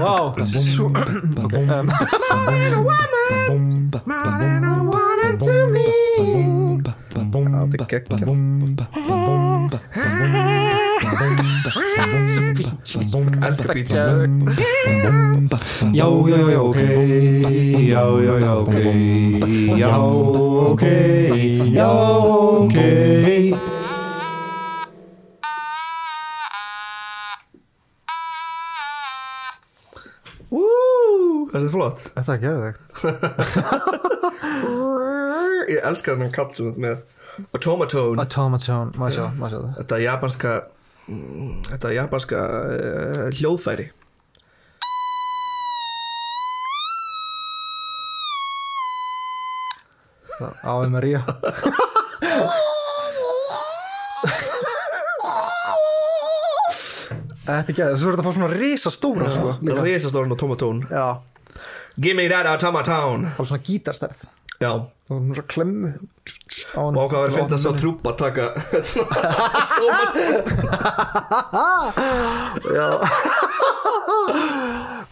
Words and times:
Vá 0.00 0.34
Svo- 0.44 0.92
Ok, 1.44 1.54
um, 1.54 1.88
Þetta 7.64 7.80
er 7.80 7.88
geggjað 7.88 8.28
Elskar 13.48 13.74
beats 13.74 13.92
Já, 15.94 16.06
já, 16.28 16.38
já, 16.52 16.60
ok 16.60 16.78
Já, 17.80 18.02
já, 18.20 18.34
já, 18.44 18.52
ok 18.60 18.74
Já, 19.78 19.98
ok 19.98 20.82
Já, 21.72 21.88
ok 21.88 22.76
Woo, 22.76 23.33
Þetta 31.54 31.68
er 31.68 31.70
flott? 31.70 32.00
Þetta 32.16 32.32
er 32.34 32.40
geðvegt 32.42 32.80
Ég 35.70 35.78
elskar 35.86 36.16
þennan 36.16 36.32
kall 36.34 36.48
sem 36.52 36.66
þetta 36.72 36.82
með. 36.82 36.96
Automatone. 37.54 38.18
Automaton, 38.24 38.90
maður 38.98 39.14
sjá, 39.14 39.26
maður 39.38 39.52
sjá 39.54 39.60
það. 39.60 39.70
Þetta 39.78 39.96
japanska 40.02 40.50
mm, 41.06 41.52
Þetta 41.70 41.92
japanska 41.94 42.38
uh, 42.50 43.30
hljóðfæri. 43.38 43.86
Ave 50.66 50.90
Maria 50.90 51.22
Þetta 57.44 57.70
er 57.70 57.94
Svo 58.00 58.08
er 58.10 58.16
þetta 58.16 58.24
að 58.24 58.26
fá 58.26 58.32
svona 58.34 58.48
risa 58.50 58.90
stóra 58.92 59.28
sko, 59.30 59.52
líka. 59.62 59.82
Rísastóran 59.84 60.32
automatone. 60.34 60.86
Já, 60.90 61.20
Give 62.00 62.16
me 62.18 62.28
that 62.28 62.46
automatone 62.50 63.28
það 63.34 63.38
var 63.38 63.46
svona 63.50 63.62
gítarstærð. 63.68 64.18
Já. 64.62 64.70
Og 65.10 65.16
svona 65.20 65.42
klemmu 65.50 65.88
Og 66.78 66.94
hvað 67.10 67.20
verður 67.26 67.36
finnst 67.36 67.54
að 67.54 67.60
sá 67.60 67.70
trúpa 67.76 68.10
taka 68.16 68.44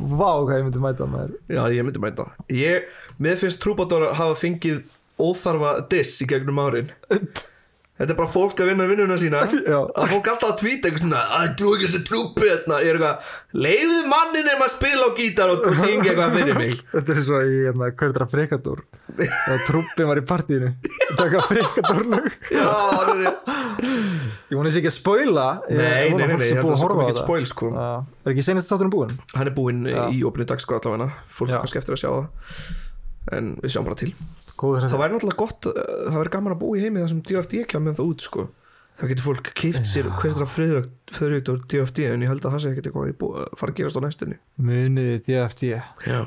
Vá, 0.03 0.31
hvað 0.43 0.57
ég 0.57 0.65
myndi 0.67 0.83
mæta 0.83 1.07
með 1.11 1.35
Já, 1.53 1.63
ég 1.75 1.87
myndi 1.87 2.03
mæta. 2.03 2.27
Ég, 2.53 2.89
Mér 3.23 3.39
finnst 3.41 3.63
trúpadórar 3.63 4.17
hafa 4.19 4.35
fengið 4.39 4.83
óþarfa 5.23 5.75
diss 5.93 6.23
í 6.25 6.29
gegnum 6.31 6.61
árin 6.63 6.89
Þetta 8.03 8.17
er 8.17 8.19
bara 8.19 8.31
fólk 8.33 8.59
að 8.59 8.69
vinna 8.73 8.87
vinnuna 8.91 9.17
sína. 9.21 9.41
Já. 9.73 9.77
að 9.79 10.09
fólk 10.11 10.31
alltaf 10.33 10.49
að 10.49 10.57
tvíta 10.59 10.89
eitthvað 10.89 11.05
svona 11.05 11.21
að 11.37 11.53
trú 11.61 11.75
ekki 11.77 11.87
þessu 11.87 12.01
trúpi 12.09 12.49
hérna. 12.49 12.81
Ég 12.83 12.91
er 12.91 12.99
eitthvað 12.99 13.61
leiðu 13.63 14.01
mannin 14.11 14.51
er 14.51 14.65
að 14.65 14.73
spila 14.73 15.07
á 15.07 15.11
gítar 15.21 15.53
og, 15.53 15.69
og 15.71 15.79
syngja 15.79 16.11
eitthvað 16.11 16.35
fyrir 16.41 16.59
mig. 16.59 16.75
Þetta 16.97 17.15
er 17.15 17.23
svo 17.29 17.39
í, 17.47 17.55
hérna, 17.69 17.93
hvað 17.95 18.09
er 18.09 18.17
þetta 18.17 18.29
frekadur 18.33 18.83
og 19.23 19.65
trúppin 19.69 20.11
var 20.11 20.19
í 20.19 20.27
partíinu. 20.27 20.73
Það 21.15 21.39
er 23.13 23.31
Ég 24.51 24.59
voni 24.59 24.69
þessi 24.69 24.83
ekki 24.83 24.91
að 24.91 24.99
spoila. 24.99 25.47
Ég 25.71 25.79
Nei, 25.79 26.11
nei, 26.19 26.27
nei, 26.35 26.47
það 26.51 26.75
horfa 26.75 26.91
kom 26.91 27.01
á 27.01 27.05
ekkert 27.07 27.23
spoil, 27.23 27.47
sko. 27.49 27.71
Er 28.27 28.35
ekki 28.35 28.45
senast 28.51 28.73
þáttunum 28.73 28.93
búin? 28.93 29.15
Hann 29.37 29.49
er 29.49 29.55
búinn 29.57 29.87
Já. 29.89 30.03
í 30.11 30.21
opni 30.27 30.45
dagskrá 30.49 30.83
allavega. 30.83 31.13
Fólk 31.33 31.55
kannski 31.55 31.81
eftir 31.81 31.97
að 31.97 32.03
sjá 32.03 32.11
það. 32.11 32.63
En 33.39 33.55
við 33.63 33.77
sjáum 33.77 33.87
bara 33.87 34.01
til 34.03 34.11
Góður 34.59 34.89
Það 34.93 35.01
væri 35.03 35.15
náttúrulega 35.17 35.41
gott, 35.43 35.69
uh, 35.71 35.87
það 36.11 36.19
væri 36.23 36.33
gaman 36.37 36.55
að 36.57 36.61
búa 36.63 36.77
í 36.79 36.83
heimi 36.85 37.01
þar 37.03 37.11
sem 37.13 37.23
DFD 37.29 37.63
kemur 37.71 37.87
með 37.91 37.99
það 38.01 38.11
út 38.13 38.25
sko. 38.27 38.45
Þá 38.93 39.05
getur 39.09 39.25
fólk 39.25 39.49
kift 39.57 39.87
sér 39.89 40.09
hver 40.21 40.35
þeirra 40.37 40.49
friðrögt 41.17 41.49
og 41.55 41.63
DFD 41.73 42.03
en 42.13 42.23
ég 42.27 42.29
held 42.29 42.45
að 42.45 42.53
það 42.57 42.61
sé 42.67 42.73
ekkert 42.75 42.89
eitthvað 42.91 43.15
bú- 43.23 43.31
að 43.41 43.55
fara 43.57 43.73
að 43.73 43.79
gerast 43.81 43.97
á 43.97 44.03
næstunni. 44.05 44.37
Muniði 44.61 45.15
DFD 45.29 45.71
Já. 45.73 46.21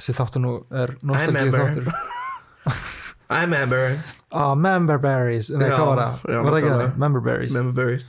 Þessi 0.00 0.16
þáttur 0.18 0.42
nú 0.42 0.54
er 0.82 0.96
nostalgíu 1.06 1.52
þáttur. 1.54 1.92
I 3.30 3.44
remember 3.44 3.94
Ah, 4.34 4.54
Member 4.58 4.98
Berries. 4.98 5.48
Nei, 5.54 5.68
hvað 5.70 5.86
var 5.92 6.00
það? 6.02 6.26
Var 6.34 6.50
það 6.50 6.58
ekki 6.60 6.72
það? 6.74 6.98
Member 7.04 7.22
Berries. 7.28 7.54
Remember 7.54 7.76
Berries. 7.84 8.04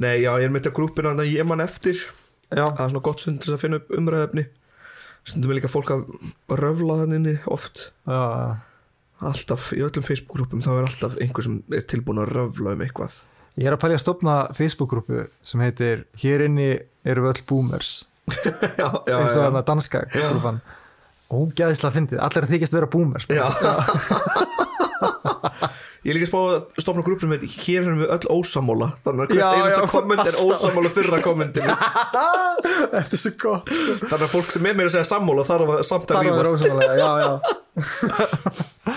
Nei, 0.00 0.14
já, 0.22 0.30
ég 0.40 0.46
er 0.48 0.54
þetta 0.56 0.72
grúpina 0.78 1.10
þannig 1.12 1.26
að 1.28 1.34
ég 1.36 1.46
man 1.50 1.62
eftir. 1.66 2.00
Já, 2.50 2.64
það 2.64 2.80
er 2.86 2.90
svona 2.94 3.04
gott 3.10 3.22
stund 3.22 3.42
til 3.44 3.52
að 3.54 3.60
finna 3.62 3.78
upp 3.82 3.92
umræðefni 3.98 4.46
stundum 5.30 5.50
er 5.52 5.58
líka 5.60 5.68
fólk 5.70 5.90
að 5.92 6.06
röfla 6.58 6.96
þannig 7.02 7.18
inni 7.20 7.34
oft. 7.52 7.90
Já, 8.08 8.14
já 8.16 8.50
alltaf, 9.20 9.70
í 9.76 9.82
öllum 9.84 10.04
Facebook-grúpum 10.06 10.62
þá 10.64 10.70
er 10.74 10.86
alltaf 10.86 11.16
einhver 11.20 11.44
sem 11.46 11.58
er 11.76 11.84
tilbúin 11.90 12.22
að 12.22 12.32
röfla 12.36 12.74
um 12.76 12.84
eitthvað. 12.84 13.18
Ég 13.60 13.66
er 13.68 13.76
að 13.76 13.82
pælja 13.82 13.98
að 13.98 14.04
stopna 14.04 14.34
Facebook-grúpu 14.56 15.24
sem 15.44 15.62
heitir 15.64 16.04
Hér 16.22 16.46
inni 16.46 16.70
eru 17.04 17.28
öll 17.30 17.42
boomers. 17.48 18.06
Já, 18.30 18.88
já, 19.08 19.16
eins 19.18 19.34
og 19.34 19.40
já. 19.40 19.42
þarna 19.42 19.62
danska 19.66 20.04
grúpan. 20.12 20.60
Ógæðislega 21.30 21.94
fyndið, 21.96 22.20
allir 22.22 22.44
að 22.46 22.52
þykjast 22.54 22.76
vera 22.76 22.88
boomers. 22.90 23.26
Ég 26.00 26.14
er 26.14 26.16
líka 26.16 26.24
að 26.24 26.30
spá 26.30 26.40
að 26.40 26.80
stofna 26.80 27.02
grúp 27.04 27.20
sem 27.20 27.32
er 27.36 27.42
hér 27.44 27.82
erum 27.82 27.98
við 28.00 28.12
öll 28.14 28.26
ósamóla 28.32 28.86
þannig 29.04 29.20
að 29.26 29.34
hvert 29.34 29.58
einasta 29.58 29.88
komment 29.92 30.30
er 30.30 30.38
ósamóla 30.40 30.92
fyrra 30.94 31.18
kommentinu. 31.20 31.74
Þetta 32.94 33.16
er 33.18 33.20
svo 33.20 33.32
gott. 33.42 33.68
Þannig 34.06 34.24
að 34.24 34.32
fólk 34.32 34.48
sem 34.54 34.68
er 34.70 34.78
meira 34.78 34.88
að 34.88 34.94
segja 34.96 35.10
sammála 35.10 35.44
þarf 35.50 35.74
að 35.74 35.82
samt 35.90 36.08
að 36.08 36.16
Það 36.16 36.30
var 36.30 36.48
rífast. 36.48 36.64
ósamlega, 36.64 36.94
já, 36.96 37.10
já 37.20 37.32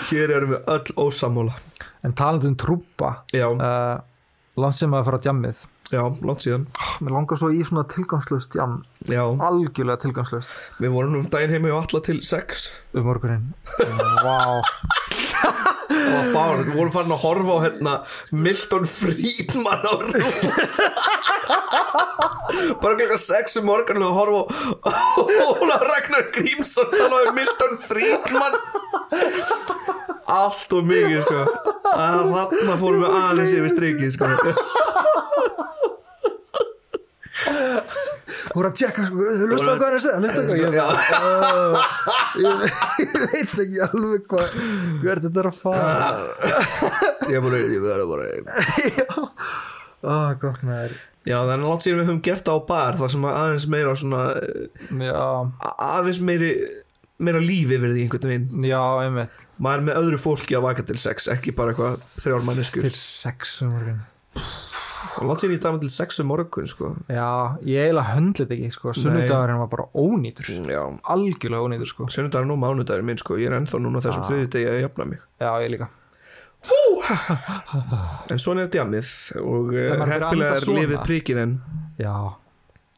hér 0.10 0.34
erum 0.38 0.56
við 0.56 0.74
öll 0.76 0.98
ósamóla 1.08 1.56
En 2.04 2.14
talandi 2.14 2.50
um 2.52 2.58
trúpa 2.60 3.14
uh, 3.32 4.02
Landsum 4.60 4.94
að 4.94 5.08
fara 5.08 5.18
á 5.18 5.24
djammið. 5.24 5.62
Já, 5.94 6.02
langt 6.26 6.44
síðan. 6.44 6.66
Mér 7.06 7.16
langar 7.16 7.40
svo 7.40 7.50
í 7.54 7.62
svona 7.66 7.84
tilgangslust 7.90 8.56
djam 8.56 8.80
Já, 9.10 9.24
Algjörlega 9.24 10.02
tilgangslust 10.04 10.54
við 10.82 10.94
vorum 10.96 11.20
um 11.20 11.30
daginn 11.30 11.54
heimi 11.54 11.74
og 11.74 11.84
alla 11.84 12.04
til 12.06 12.20
sex. 12.26 12.70
Um 12.94 13.08
morgunin 13.10 13.54
Vá 14.24 14.62
og 16.04 16.16
að 16.20 16.30
fá, 16.34 16.44
við 16.60 16.74
vorum 16.78 16.94
farin 16.94 17.16
að 17.16 17.24
horfa 17.24 17.54
á 17.54 17.64
hérna 17.66 17.94
Milton 18.46 18.86
Friedman 18.90 19.82
á 19.84 19.94
rúf 20.02 20.40
bara 22.84 22.98
klokka 23.00 23.18
sex 23.22 23.58
um 23.60 23.66
morgun 23.70 24.04
og 24.06 24.18
horfa 24.18 24.42
á 24.88 24.94
Óla 25.48 25.78
Ragnar 25.84 26.26
Grímsson 26.36 26.90
tala 26.94 27.24
um 27.30 27.36
Milton 27.38 27.78
Friedman. 27.82 28.54
Allt 30.34 30.74
og 30.74 30.88
mikið 30.88 31.22
sko. 31.26 31.42
Að 31.94 32.22
þarna 32.34 32.78
fórum 32.82 33.04
við 33.04 33.18
aðeins 33.20 33.56
yfir 33.58 33.72
strikið 33.76 34.10
sko 34.16 34.26
Þú 37.34 38.54
voru 38.54 38.70
að 38.70 38.76
tjekka 38.78 39.06
sko 39.08 39.16
Lusta 39.50 39.74
á 39.74 39.76
hvað 39.80 39.88
er 39.88 39.96
að 39.98 40.04
segja 40.04 40.20
Lusta 40.22 40.40
á 40.40 40.46
hvað 40.46 40.60
ég, 40.60 40.76
Já. 40.78 40.86
ég, 42.44 42.66
ég 43.02 43.16
veit 43.34 43.56
ekki 43.64 43.80
alveg 43.88 44.28
hvað 44.30 44.60
Hvert 45.02 45.26
þetta 45.26 45.42
er 45.42 45.50
að 45.50 45.58
fara. 45.58 46.12
Ég 47.32 47.40
er 47.40 47.44
bara, 47.48 47.64
ég 47.64 47.82
verður 47.88 48.08
bara 48.14 48.24
Ó, 50.04 50.16
gott 50.44 50.62
með 50.68 50.86
þér 50.86 51.02
já 51.24 51.38
það 51.40 51.54
er 51.54 51.62
langt 51.64 51.84
síðan 51.86 52.00
við 52.02 52.08
höfum 52.10 52.18
gert 52.28 52.42
það 52.50 52.58
á 52.60 52.68
bar 52.68 52.98
þar 53.00 53.12
sem 53.14 53.26
að 53.30 53.38
aðeins 53.40 53.68
meira 53.72 53.94
svona 53.96 54.24
aðeins 55.88 56.20
meiri 56.28 56.50
meira 57.24 57.40
lífi 57.40 57.78
verið 57.80 58.02
í 58.02 58.04
einhvern 58.04 58.28
veginn. 58.28 58.66
Já, 58.68 58.82
einmitt. 59.06 59.46
Maður 59.64 59.80
er 59.80 59.86
með 59.88 60.00
öðru 60.02 60.20
fólki 60.20 60.58
að 60.60 60.66
vaka 60.68 60.84
til 60.90 60.98
sex 61.00 61.30
ekki 61.32 61.54
bara 61.56 61.72
eitthvað 61.72 62.04
þrjár 62.20 62.44
manneskur 62.50 62.84
Til 62.90 62.96
sex 63.00 63.56
um 63.64 63.72
morgun 63.78 64.02
og 65.20 65.28
langt 65.30 65.42
síðan 65.44 65.56
ég 65.56 65.62
tala 65.64 65.80
til 65.84 65.90
sex 65.94 66.20
um 66.24 66.28
morgun 66.32 66.68
sko. 66.70 66.94
Já, 67.08 67.28
ég 67.68 67.88
eiginlega 67.88 68.14
höndlit 68.16 68.54
ekki 68.56 68.70
sko. 68.74 68.94
Sunnudagurinn 68.98 69.60
var 69.64 69.70
bara 69.72 69.86
ónýtur. 69.94 70.50
Já, 70.70 70.84
Algjörlega 71.14 71.66
ónýtur 71.68 71.90
sko. 71.92 72.08
Sunnudagur 72.14 72.52
og 72.56 72.62
mánudagur 72.64 73.04
minn 73.06 73.20
sko. 73.22 73.38
ég 73.42 73.52
er 73.52 73.60
ennþá 73.60 73.82
núna 73.84 74.02
þessum 74.04 74.24
Ah. 74.24 74.30
þriði 74.32 74.48
degi 74.56 74.70
að 74.72 74.82
jafna 74.88 75.06
mig. 75.06 75.20
Já, 75.40 75.52
ég 75.66 75.70
líka. 75.76 75.90
En 78.32 78.40
svona 78.40 78.64
er 78.64 78.72
og 79.42 79.74
uh, 79.74 79.76
maður 79.76 79.84
er 79.84 80.00
að 80.00 80.12
heppilega 80.14 80.56
er 80.56 80.68
lifið 80.78 81.02
prikið 81.04 81.42
en 81.44 81.54
Já, 82.00 82.14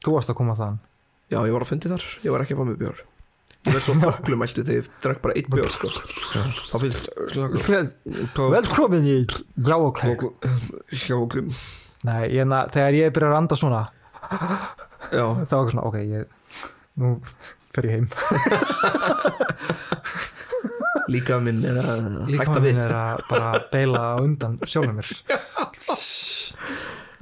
þú 0.06 0.14
varst 0.16 0.30
að 0.30 0.38
koma 0.38 0.54
þann 0.60 0.78
já, 1.34 1.40
ég 1.42 1.52
var 1.56 1.66
að 1.66 1.72
fundi 1.72 1.90
þar, 1.90 2.06
ég 2.22 2.32
var 2.36 2.44
ekki 2.46 2.54
að 2.54 2.60
fá 2.62 2.66
mig 2.70 2.78
bjór. 2.84 3.00
Ég 3.66 3.74
verð 3.74 3.82
svo 3.88 3.96
þokklumæltu 4.04 4.62
þegar 4.68 4.78
ég 4.84 4.90
drakk 5.02 5.22
bara 5.26 5.34
eitt 5.40 5.50
bjór 5.50 5.72
sko. 5.74 5.90
þá 6.70 6.76
finnst 6.84 7.10
Velkomin 8.38 9.10
í 9.10 9.18
Jáoklek 9.66 10.28
hljóklum 11.02 11.50
Nei, 12.06 12.24
ég, 12.36 12.46
na, 12.50 12.64
þegar 12.74 12.94
ég 13.00 13.14
byrjar 13.16 13.34
að 13.34 13.40
anda 13.42 13.56
svona 13.60 13.84
já, 15.12 15.26
þá 15.48 15.56
ekki 15.62 15.74
svona, 15.76 15.86
ok, 15.90 15.98
ég 16.06 16.24
nú 17.02 17.14
fer 17.76 17.88
ég 17.90 17.94
heim. 17.96 18.08
Líka 21.12 21.38
minn 21.44 21.62
er 21.70 21.78
að 21.78 22.06
Líka 22.32 22.48
hætta 22.48 22.62
minn 22.64 22.78
við. 22.80 22.86
er 22.88 22.94
að 22.98 23.20
bara 23.30 23.50
beila 23.74 24.04
undan 24.24 24.56
sjálfum 24.66 24.98
mér. 24.98 25.10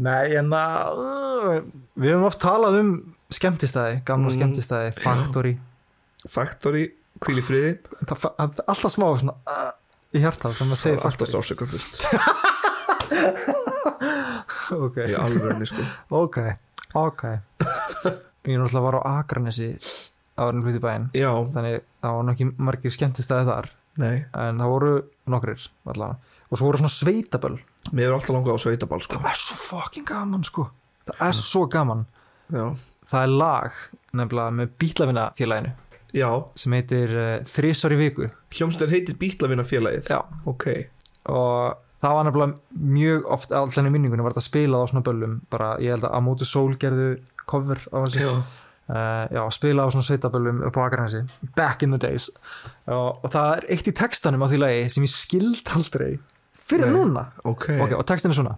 Nei, 0.04 0.36
en 0.40 0.50
að 0.56 1.02
uh, 1.04 1.58
við 2.00 2.14
höfum 2.16 2.28
oft 2.30 2.42
talað 2.42 2.80
um 2.80 2.90
skemmtistæði, 3.34 4.00
gamla 4.08 4.30
Mm. 4.32 4.38
skemmtistæði 4.40 4.90
Factory, 5.04 5.54
Factory, 6.30 6.86
hvíl 7.24 7.40
í 7.42 7.44
friði. 7.46 7.74
Það, 8.08 8.18
fa- 8.24 8.34
alltaf 8.40 8.92
smá 8.96 9.08
svona 9.20 9.36
uh, 9.52 9.72
í 10.16 10.24
hjartað 10.24 10.56
þegar 10.58 10.70
maður 10.72 10.82
segir 10.86 10.98
alltaf 10.98 11.12
Factory. 11.12 11.32
sásöka 11.34 11.64
fullt 11.70 11.94
Ok, 14.78 15.02
í 15.10 15.18
alvörni 15.18 15.70
sko. 15.70 15.88
Ok 16.24 16.40
ok. 16.94 17.24
Ég 18.44 18.60
náttúrulega 18.60 18.82
var 18.82 18.98
á 19.02 19.02
Akranesi 19.20 19.74
flutti 20.36 20.78
í 20.78 20.84
bæinn. 20.84 21.10
Þannig 21.14 21.84
það 22.02 22.18
var 22.18 22.26
nú 22.26 22.34
ekki 22.34 22.50
margir 22.58 22.94
skemmtistæði 22.94 23.48
þar. 23.50 23.70
Nei. 24.02 24.24
En 24.34 24.62
það 24.62 24.72
voru 24.74 24.94
allavega. 25.30 26.18
og 26.50 26.58
svo 26.58 26.68
voru 26.68 26.82
svona 26.82 26.94
sveitaböll. 26.94 27.60
Mér 27.92 28.10
er 28.10 28.16
alltaf 28.18 28.34
langað 28.34 28.58
á 28.58 28.64
sveitabal 28.64 29.02
sko. 29.02 29.22
Það 29.22 29.30
er 29.30 29.42
svo 29.42 29.60
fucking 29.62 30.08
gaman 30.08 30.44
sko. 30.44 30.68
Það 31.06 31.28
er 31.28 31.38
svo 31.38 31.66
gaman. 31.68 32.06
Já, 32.54 32.66
það 33.10 33.24
er 33.24 33.34
lag 33.44 33.80
nefnilega 34.14 34.58
með 34.58 34.74
bílafina 34.82 35.30
félaginu 35.38 35.74
já. 36.14 36.30
Sem 36.60 36.76
heitir 36.78 37.14
uh, 37.18 37.38
Þrísar 37.50 37.96
í 37.96 38.00
viku. 38.02 38.28
Hljómsnir 38.54 38.92
heitir 38.94 39.18
Bítlavina 39.18 39.66
félagið 39.66 40.12
Já. 40.12 40.20
Ok, 40.46 40.68
og 41.32 41.80
það 42.04 42.18
var 42.18 42.28
nefnilega 42.28 42.90
mjög 42.98 43.30
oft 43.32 43.54
allan 43.56 43.88
í 43.88 43.94
minningunni 43.94 44.26
var 44.26 44.36
þetta 44.36 44.48
spilað 44.50 44.84
á 44.84 44.88
svona 44.92 45.06
böllum. 45.08 45.38
Bara 45.54 45.70
ég 45.84 45.96
held 45.96 46.08
að 46.08 46.18
að 46.18 46.26
mótu 46.26 46.48
sól 46.48 46.76
gerðu 46.80 47.08
cover 47.50 47.80
á 47.90 47.98
þessu. 48.04 48.36
Uh, 48.84 49.24
já, 49.32 49.42
spila 49.56 49.86
á 49.88 49.94
svona 49.94 50.04
sveitaböllum 50.04 50.60
upp 50.68 50.76
á 50.76 50.82
Akranesi. 50.84 51.24
Back 51.56 51.86
in 51.86 51.96
the 51.96 52.02
days. 52.02 52.28
Og, 52.92 53.24
og 53.24 53.32
það 53.32 53.54
er 53.56 53.68
eitt 53.72 53.88
í 53.88 53.96
textanum 53.96 54.44
á 54.44 54.48
því 54.52 54.60
lagi 54.60 54.82
sem 54.92 55.06
ég 55.08 55.14
skild 55.14 55.72
aldrei 55.78 56.18
fyrir 56.60 56.92
Nei. 56.92 56.98
núna. 56.98 57.26
Ok, 57.48 57.70
ok, 57.80 57.96
og 58.02 58.06
textin 58.10 58.34
er 58.34 58.40
svona. 58.42 58.58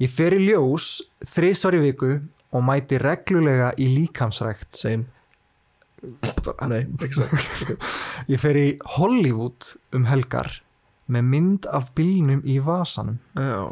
Ég 0.00 0.08
fer 0.12 0.32
í 0.38 0.40
ljós 0.46 0.88
þrísvar 1.28 1.76
í 1.76 1.82
viku 1.84 2.14
og 2.56 2.64
mæti 2.64 2.96
reglulega 3.00 3.74
í 3.76 3.90
líkamsrækt. 3.98 4.72
Same. 4.80 5.04
Nei, 6.72 6.86
ég 8.32 8.40
fer 8.40 8.56
í 8.56 8.68
Hollywood 8.96 9.74
um 9.92 10.08
helgar 10.08 10.62
með 11.10 11.30
mynd 11.34 11.70
af 11.70 11.90
bílnum 11.98 12.42
í 12.46 12.58
vasanum. 12.64 13.18
Já, 13.38 13.66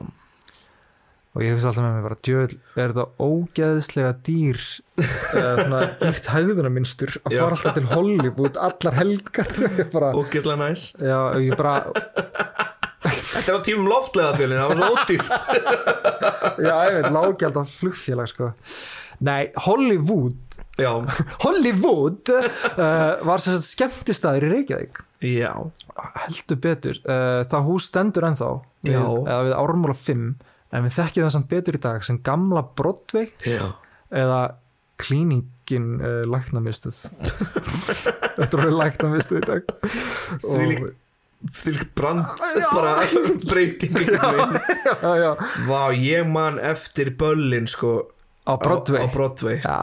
og 1.39 1.45
ég 1.45 1.55
hugsa 1.55 1.69
alltaf 1.71 1.85
með 1.85 1.93
mér 1.95 2.07
bara 2.09 2.17
djöð 2.27 2.55
er 2.83 2.93
það 2.97 3.21
ógeðslega 3.23 4.13
dýr 4.27 4.57
svona 4.59 5.83
dýrt 6.01 6.31
hægðunarmynstur 6.35 7.13
að 7.21 7.37
fara 7.37 7.55
alltaf 7.55 7.77
til 7.77 7.85
Hollywood 7.93 8.59
allar 8.69 8.97
helgar? 8.99 9.53
Ógeðslega 10.19 10.59
næs. 10.65 10.89
Já, 10.99 11.19
ég 11.39 11.55
bara 11.59 11.77
Þetta 13.29 13.53
er 13.53 13.59
á 13.61 13.63
tímum 13.65 13.87
loftlega 13.89 14.33
fjölinn, 14.35 14.59
það 14.59 14.71
var 14.73 14.81
svo 14.81 14.89
ódýrt. 14.97 15.29
Já, 16.67 16.75
ég 16.89 16.97
veit, 16.97 17.11
lágjald 17.15 17.61
af 17.61 17.75
flugfélag 17.79 18.33
sko 18.33 18.51
nei, 19.25 19.49
Hollywood. 19.67 20.59
Hollywood 21.45 22.31
uh, 22.31 23.17
var 23.27 23.43
sem 23.43 23.57
sagt 23.59 23.71
skemmtistæður 23.73 24.47
í 24.49 24.53
Reykjavík. 24.55 25.01
Já. 25.27 25.51
Heldur 26.23 26.61
betur, 26.63 27.01
uh, 27.11 27.43
það 27.51 27.65
hús 27.67 27.89
stendur 27.91 28.29
ennþá 28.29 28.51
við, 28.87 28.95
eða 29.01 29.41
við 29.49 29.57
ármúla 29.59 29.97
5 29.99 30.29
en 30.69 30.85
við 30.85 30.95
þekkjum 30.95 31.25
það 31.27 31.33
samt 31.35 31.49
betur 31.51 31.79
í 31.79 31.81
dag 31.83 32.05
sem 32.07 32.19
gamla 32.23 32.61
Broadway 32.79 33.27
Já, 33.49 33.65
eða 34.15 34.39
klíningin 35.01 35.89
uh, 35.99 36.23
læknamistuð 36.31 37.01
þetta 38.39 38.61
alveg 38.61 38.77
læknamistuð 38.79 39.41
í 39.41 39.45
dag. 39.49 39.75
Þvílík- 40.45 40.95
þvílík 41.59 41.91
brand 41.99 42.23
bara 42.75 42.95
breyting. 43.51 43.99
Vá, 45.67 45.83
ég 45.95 46.27
man 46.31 46.59
eftir 46.63 47.11
böllin 47.19 47.67
sko 47.71 47.97
á 48.49 48.53
Broadway. 48.57 49.03
á, 49.03 49.05
á 49.05 49.13
Broadway. 49.13 49.59
Já, 49.61 49.79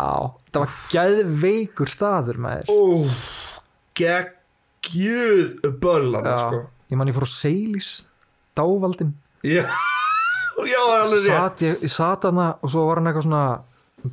það 0.50 0.64
var 0.64 0.74
geðveikur 0.96 1.92
staður 1.92 2.42
með 2.42 2.64
þér 2.66 2.74
Úf, 2.76 3.28
geggjuð 4.00 5.70
böllan 5.84 6.32
sko. 6.42 6.64
ég 6.90 7.00
man 7.00 7.12
ég 7.12 7.18
fór 7.18 7.28
á 7.30 7.32
Seilis 7.32 7.92
dávaldin. 8.58 9.14
Já, 9.46 9.64
já, 10.74 10.84
sat 11.28 11.64
ég, 11.68 11.80
ég 11.86 11.94
sat 11.94 12.28
hana 12.28 12.56
og 12.62 12.74
svo 12.74 12.88
var 12.90 13.02
hann 13.02 13.12
eitthvað 13.12 13.28
svona 13.30 13.46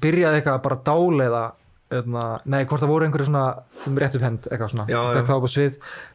byrjaði 0.02 0.40
eitthvað 0.40 0.58
að 0.58 0.64
bara 0.68 0.80
dáleiða 0.86 1.42
eðna, 1.92 2.24
nei, 2.48 2.62
hvort 2.64 2.80
það 2.80 2.92
voru 2.92 3.06
einhverju 3.06 3.28
svona 3.28 3.46
sem 3.76 3.98
rétt 4.00 4.16
upp 4.16 4.24
hend, 4.24 4.46
eitthvað 4.48 4.70
svona. 4.72 4.86
Já, 4.88 5.00
já. 5.12 5.24
Þá 5.28 5.34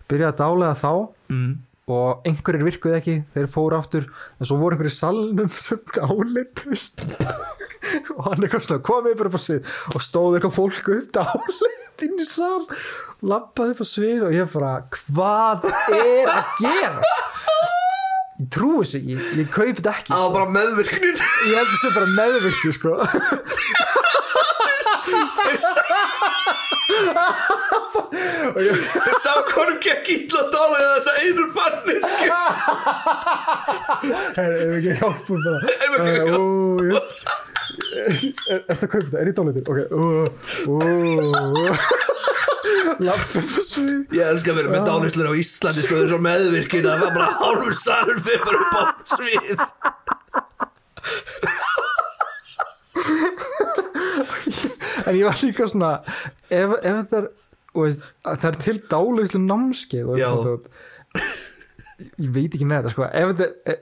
byrjaði 0.09 0.31
að 0.31 0.39
dáleiða 0.41 0.77
þá. 0.81 0.91
Mm. 1.33 1.51
Og 1.87 2.27
einhverjir 2.27 2.67
virkuði 2.67 2.97
ekki 2.99 3.15
þeir 3.33 3.47
fóru 3.51 3.77
aftur, 3.77 4.09
en 4.37 4.49
svo 4.49 4.59
voru 4.59 4.75
einhverjir 4.75 4.97
salnum 4.97 5.51
sem 5.53 5.79
dáleitust 5.95 7.05
og 8.17 8.23
hann 8.25 8.43
eitthvað 8.43 8.67
svona 8.67 8.83
komið 8.89 9.17
bara 9.21 9.31
upp 9.31 9.39
á 9.39 9.41
svið 9.45 9.73
og 9.93 10.03
stóð 10.03 10.37
eitthvað 10.37 10.57
fólk 10.57 10.91
upp 10.97 11.09
dáleitt 11.15 12.05
inn 12.07 12.19
í 12.19 12.27
sal 12.27 12.67
lappaði 13.25 13.73
upp 13.77 13.83
á 13.83 13.87
svið 13.87 14.27
og 14.27 14.35
ég 14.35 14.51
bara 14.51 14.73
hvað 14.97 15.69
er 15.95 16.33
að 16.33 16.53
gera 16.65 17.15
ég 18.37 18.49
trúi 18.53 18.85
sig 18.85 19.01
ekki, 19.01 19.39
ég 19.41 19.47
kaupi 19.49 19.79
þetta 19.79 19.93
ekki. 19.95 20.11
Það 20.11 20.23
var 20.23 20.33
bara 20.35 20.51
meðvirknin. 20.53 21.21
Ég 21.49 21.55
held 21.57 21.71
þessi 21.71 21.89
bara 21.95 22.09
meðvirkni 22.19 22.73
sko 22.75 22.91
Þeir 28.57 29.17
sá 29.23 29.33
konum 29.51 29.77
gekk 29.83 30.07
illa 30.15 30.41
dálega 30.53 30.87
þessa 30.97 31.13
einu 31.23 31.45
banni 31.55 31.95
sko. 32.03 32.25
er 34.43 34.51
er 34.57 34.71
ekki 34.79 34.93
hjálpum 35.01 35.39
bara? 35.45 35.59
Ef 35.67 35.89
við 35.93 35.99
ekki- 36.07 36.33
er 38.47 38.61
þetta 38.67 38.85
að 38.85 38.91
kaupa 38.91 39.05
þetta, 39.07 39.17
er 39.21 39.27
ég 39.27 39.35
ok, 39.67 39.79
lappa 43.03 43.37
upp 43.41 43.51
á 43.51 43.61
svið. 43.67 43.99
Ég 44.15 44.23
elska 44.31 44.49
að 44.53 44.57
vera 44.61 44.69
með 44.73 44.83
dálislur 44.87 45.29
á 45.29 45.33
Íslandi 45.41 45.81
sko, 45.85 45.93
þeir 45.99 46.09
svo 46.13 46.19
meðvirkin 46.23 46.85
að 46.87 46.91
það 46.93 47.01
var 47.03 47.11
bara 47.17 47.29
hálfur 47.41 47.75
salur 47.83 48.19
fyrir 48.25 48.41
bara 48.47 48.59
upp 48.63 48.71
á 48.81 49.15
svið 49.17 49.59
en 55.07 55.17
ég 55.17 55.27
var 55.27 55.41
líka 55.41 55.67
svona 55.71 55.91
ef, 56.03 56.73
ef 56.77 56.97
þetta 57.01 57.21
er 57.23 57.29
og 57.77 57.85
veist, 57.85 58.05
að 58.25 58.39
það 58.41 58.49
er 58.49 58.61
til 58.63 58.77
dálislu 58.91 59.41
námskeið 59.43 60.11
og 60.11 60.21
ég, 60.21 60.29
veit 62.33 62.55
ekki 62.55 62.67
með 62.67 62.81
þetta 62.81 62.93
sko. 62.93 63.07
Ef 63.07 63.33
þetta 63.33 63.49
er 63.73 63.81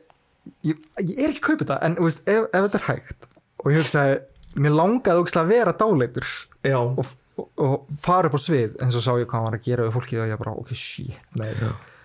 ég, 0.66 0.82
ég 1.02 1.20
er 1.20 1.30
ekki 1.30 1.42
að 1.42 1.46
kaupa 1.48 1.64
þetta 1.64 1.78
en 1.88 2.00
veist, 2.02 2.26
ef, 2.28 2.48
ef 2.50 2.68
þetta 2.68 2.82
er 2.82 2.88
hægt 2.90 3.30
og 3.62 3.72
ég 3.72 3.82
hugsaði, 3.82 4.18
mér 4.62 4.76
langaði 4.76 5.40
að 5.42 5.50
vera 5.52 5.76
dáleitur 5.80 6.28
Já, 6.66 6.78
og, 6.82 7.16
og, 7.40 7.50
og 7.62 7.98
fara 8.02 8.30
upp 8.30 8.38
á 8.38 8.42
svið 8.42 8.78
en 8.84 8.94
svo 8.94 9.04
sá 9.04 9.12
ég 9.16 9.28
hvað 9.30 9.40
hann 9.40 9.50
var 9.50 9.60
að 9.60 9.68
gera 9.68 9.88
við 9.88 9.98
fólkið 9.98 10.24
og 10.24 10.32
ég 10.32 10.42
bara, 10.44 10.56
ok, 10.62 10.72
shit, 10.78 11.18
nei, 11.40 11.52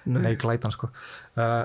nei, 0.07 0.25
nei 0.25 0.33
glætan 0.41 0.75
sko. 0.75 0.91
Uh, 1.37 1.63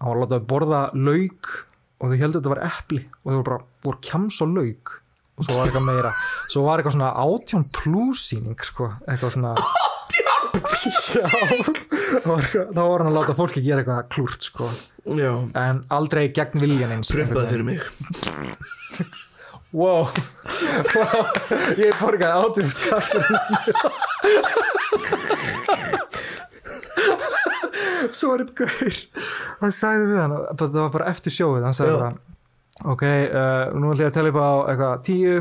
hann 0.00 0.10
var 0.10 0.16
að 0.16 0.22
láta 0.24 0.40
að 0.40 0.50
borða 0.52 0.82
lauk 0.96 1.52
og 1.96 2.10
þau 2.10 2.20
heldur 2.20 2.42
þetta 2.42 2.52
var 2.52 2.64
epli 2.66 3.02
og 3.06 3.28
þau 3.30 3.36
voru 3.36 3.48
bara, 3.50 3.60
voru 3.86 4.02
kjams 4.04 4.40
á 4.40 4.46
lauk 4.48 4.96
og 5.36 5.44
svo 5.44 5.58
var 5.58 5.66
eitthvað 5.68 5.86
meira. 5.88 6.12
Svo 6.48 6.62
var 6.66 6.80
eitthvað 6.80 6.96
svona 6.96 7.10
átjón 7.24 7.64
plusýning 7.76 8.56
sko, 8.64 8.90
eitthvað 9.06 9.32
svona 9.36 9.52
var 12.24 12.40
eitthvað- 12.40 12.70
þá 12.72 12.82
var 12.88 12.98
hann 13.02 13.10
að 13.12 13.16
láta 13.18 13.34
fólki 13.36 13.62
gera 13.64 13.82
eitthvað 13.82 14.08
klúrt 14.14 14.42
sko. 14.48 14.68
Já. 15.16 15.32
En 15.54 15.84
aldrei 15.90 16.28
gegn 16.34 16.60
viljan 16.62 16.92
eins 16.96 17.10
Prumpaði 17.12 17.48
fyrir 17.52 17.64
mig. 17.64 17.80
Wow. 19.76 20.06
wow. 20.96 21.26
Ég 21.76 21.92
borgaði 22.00 22.36
átjón 22.40 22.70
svo 28.16 28.36
þetta 28.38 28.54
gaur. 28.56 28.96
Hann 29.60 29.74
sagði 29.74 30.08
við 30.10 30.20
hann 30.22 30.34
það 30.60 30.76
var 30.78 30.92
bara 30.94 31.10
eftir 31.12 31.34
sjóið 31.34 31.66
hann 31.66 31.76
sagði 31.76 31.98
bara 32.00 32.12
ok, 32.84 33.04
uh, 33.06 33.76
nú 33.76 33.92
ætlum 33.92 34.04
ég 34.04 34.10
að 34.10 34.16
tella 34.18 34.32
upp 34.32 34.40
á 34.40 34.50
eitthvað 34.72 35.04
tíu 35.08 35.36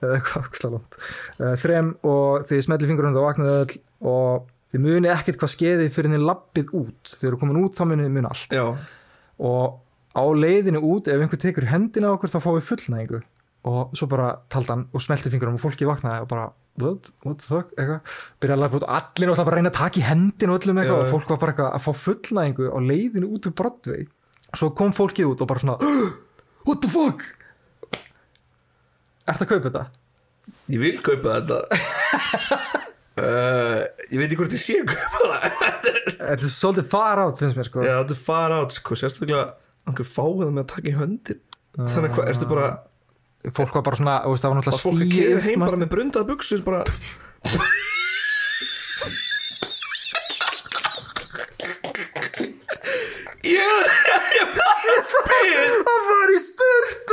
eða 0.00 0.16
eitthvað 0.16 0.48
hvað 0.54 0.74
langt. 0.76 0.98
Uh, 1.38 1.52
þrem 1.60 1.92
og 2.10 2.48
þið 2.50 2.64
smelli 2.66 2.90
fingurinn 2.90 3.20
og 3.20 3.28
vaknaði 3.28 3.58
öll 3.60 3.76
og 4.10 4.48
þið 4.70 4.84
muni 4.86 5.12
ekkert 5.12 5.40
hvað 5.42 5.54
skeiði 5.54 5.90
fyrir 5.94 6.16
þið 6.16 6.26
lappið 6.30 6.74
út. 6.80 7.14
Þið 7.14 7.28
eru 7.30 7.40
komin 7.42 7.62
út 7.62 7.78
þá 7.78 7.84
muni 7.90 8.08
muni 8.08 8.30
allt. 8.30 8.56
Já, 8.56 8.66
og 9.40 9.78
á 10.16 10.22
leiðinu 10.34 10.82
út 10.82 11.10
ef 11.10 11.20
einhver 11.20 11.40
tekur 11.40 11.68
hendina 11.70 12.14
okkur 12.14 12.32
þá 12.32 12.40
fáum 12.42 12.58
við 12.58 12.66
fullnæðingu 12.72 13.20
og 13.70 13.92
svo 13.98 14.08
bara 14.08 14.32
taldi 14.50 14.72
hann 14.72 14.86
og 14.96 15.02
smelti 15.04 15.30
fingurum 15.32 15.58
og 15.58 15.62
fólki 15.62 15.84
vaknaði 15.88 16.24
og 16.24 16.30
bara 16.30 16.46
what, 16.80 17.10
what 17.26 17.42
the 17.42 17.48
fuck, 17.48 17.74
eitthvað. 17.76 18.14
Byrjaði 18.40 18.56
að 18.56 18.62
lafa 18.62 18.78
út 18.78 18.86
og 18.86 18.94
allir 18.96 19.28
náttúrulega 19.28 19.46
bara 19.48 19.56
að 19.56 19.60
reyna 19.60 19.72
að 19.72 19.78
taka 19.80 20.00
í 20.00 20.06
hendin 20.06 20.52
og 20.52 20.60
öllum 20.60 20.80
eitthvað 20.80 20.96
Já, 20.96 21.04
og 21.04 21.12
fólk 21.12 21.32
var 21.32 21.40
bara 21.42 21.54
eitthvað 21.54 21.76
að 21.76 21.84
fá 21.84 21.90
fullnæðingu 22.04 22.70
á 22.72 22.78
leiðinu 22.88 23.30
út 23.36 23.48
úr 23.50 23.56
Broadway. 23.60 24.06
Svo 24.56 24.70
kom 24.80 24.94
fólkið 24.96 25.28
út 25.34 25.44
og 25.44 25.50
bara 25.50 25.62
svona 25.62 25.76
what 26.68 26.82
the 26.84 26.90
fuck? 26.92 27.24
Ertu 29.30 29.46
að 29.46 29.50
kaupa 29.54 29.64
þetta? 29.68 29.86
ég 30.70 30.82
vil 30.82 30.98
kaupa 31.04 31.38
þetta. 31.38 31.58
Uh, 33.20 33.82
Ég 34.12 34.16
veit 34.18 34.26
ekki 34.28 34.38
hvort 34.40 34.54
ég 34.56 34.62
sé 34.62 34.78
að 34.82 34.92
kaupa 34.94 35.24
það. 35.24 35.48
Þetta 36.20 36.36
er 36.36 36.52
svolítið 36.52 36.86
far 36.92 37.22
átt 37.24 37.42
finnst 37.42 37.58
mér 37.58 37.68
sko. 37.68 37.84
Já, 37.86 37.94
þetta 38.00 38.16
er 38.16 38.22
fara 38.26 38.60
átt 38.64 38.76
sko, 38.76 38.98
sérstaklega 38.98 39.44
einhver 39.88 40.08
fáið 40.08 40.46
með 40.50 40.62
að 40.64 40.70
taka 40.74 40.90
í 40.90 40.94
höndin. 40.96 41.42
Þannig 41.80 42.16
hvað, 42.16 42.32
ertu 42.32 42.48
bara 42.50 42.70
fólk 43.56 43.76
var 43.78 43.84
bara 43.86 43.96
svona, 43.96 44.16
það 44.26 44.50
var 44.52 44.58
náttúrulega 44.58 44.82
fólk 44.82 44.98
að 45.00 45.06
stíu 45.06 45.14
keira 45.14 45.44
heim 45.46 45.62
bara 45.64 45.80
með 45.80 45.92
brundað 45.94 46.26
buksur 46.28 46.64
bara 46.66 46.82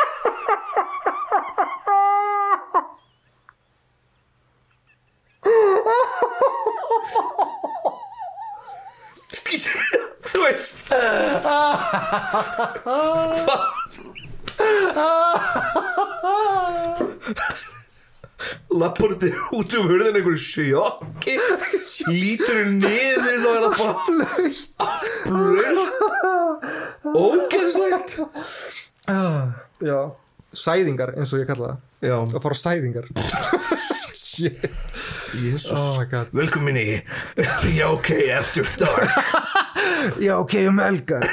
Twist! 10.32 10.92
Lapper 18.72 19.18
til 19.20 19.34
hodet 19.50 20.16
i 20.16 20.20
går 20.24 20.36
sjøjakke. 20.40 21.34
Sliter 21.82 22.64
ned 22.70 23.26
i 23.32 23.36
sånn. 23.42 23.66
Bløyt. 25.26 25.91
Ógeðslegt. 27.16 28.18
Já, 29.82 29.98
sæðingar 30.52 31.14
eins 31.16 31.32
og 31.34 31.42
ég 31.42 31.48
kalla 31.50 31.72
það. 31.72 31.80
Já, 32.02 32.16
að 32.22 32.42
fara 32.44 32.58
sæðingar. 32.58 33.10
Shit. 34.32 34.64
Jésus 35.42 35.72
oh 35.72 35.98
my 35.98 36.06
god. 36.08 36.30
Velkomin 36.36 36.76
í 36.80 36.86
já 37.76 37.86
ok, 37.88 38.08
eftir 38.36 38.68
dag 38.80 39.08
já 40.26 40.34
ok, 40.36 40.54
um 40.68 40.80
elgar 40.84 41.24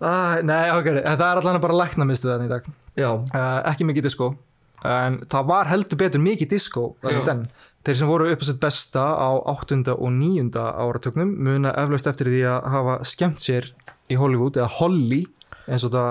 ah, 0.00 0.38
nei, 0.46 0.70
ok, 0.74 0.88
það 1.04 1.26
er 1.26 1.40
allan 1.42 1.60
bara 1.62 1.78
lækna 1.82 2.06
mistu 2.08 2.30
þannig 2.30 2.50
í 2.50 2.52
dag. 2.54 2.70
Já, 2.98 3.10
uh, 3.10 3.58
ekki 3.70 3.86
mikið 3.88 4.08
disco 4.10 4.32
en 4.86 5.20
það 5.30 5.48
var 5.50 5.68
heldur 5.68 6.00
betur 6.00 6.22
mikið 6.24 6.54
disco 6.54 6.84
Já. 7.04 7.20
den. 7.26 7.44
Þeir 7.86 7.96
sem 7.96 8.10
voru 8.10 8.28
upp 8.30 8.42
á 8.42 8.46
sitt 8.46 8.60
besta 8.60 9.04
á 9.16 9.30
8. 9.52 9.80
og 9.94 10.10
9. 10.12 10.50
áratögnum 10.56 11.30
muna 11.46 11.72
eflaust 11.80 12.08
eftir 12.10 12.28
því 12.28 12.42
að 12.52 12.66
hafa 12.74 12.96
skemmt 13.08 13.40
sér 13.40 13.70
í 14.10 14.18
Hollywood 14.20 14.58
eða 14.60 14.68
Holly 14.80 15.22
eins 15.66 15.86
og 15.86 15.94
það 15.94 16.10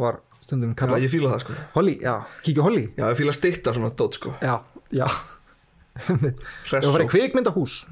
var 0.00 0.18
stundum 0.42 0.72
já, 0.74 0.78
kallað. 0.80 1.04
ég 1.06 1.12
fíla 1.12 1.30
það 1.32 1.42
sko. 1.44 1.56
Holly, 1.76 1.94
já, 2.02 2.14
kíkja 2.46 2.66
Holly. 2.66 2.84
Já, 2.98 3.04
ég 3.06 3.18
fíla 3.20 3.34
stitta 3.36 3.74
svona 3.76 3.92
dót 3.94 4.18
sko. 4.18 4.34
Já, 4.42 4.56
já. 4.94 5.06
Það 5.94 6.88
var 6.90 7.04
í 7.04 7.10
kvikmyndahús. 7.12 7.84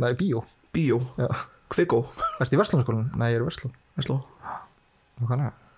Nei, 0.00 0.12
bíó. 0.16 0.40
Bíó, 0.72 1.02
já. 1.20 1.28
kvikó? 1.72 2.06
Ertu 2.40 2.56
í 2.56 2.60
Verslunarskólan? 2.62 3.10
nei, 3.20 3.28
ég 3.34 3.40
er 3.40 3.44
í 3.44 3.48
Verslun. 3.50 3.74
Vesló. 3.98 4.22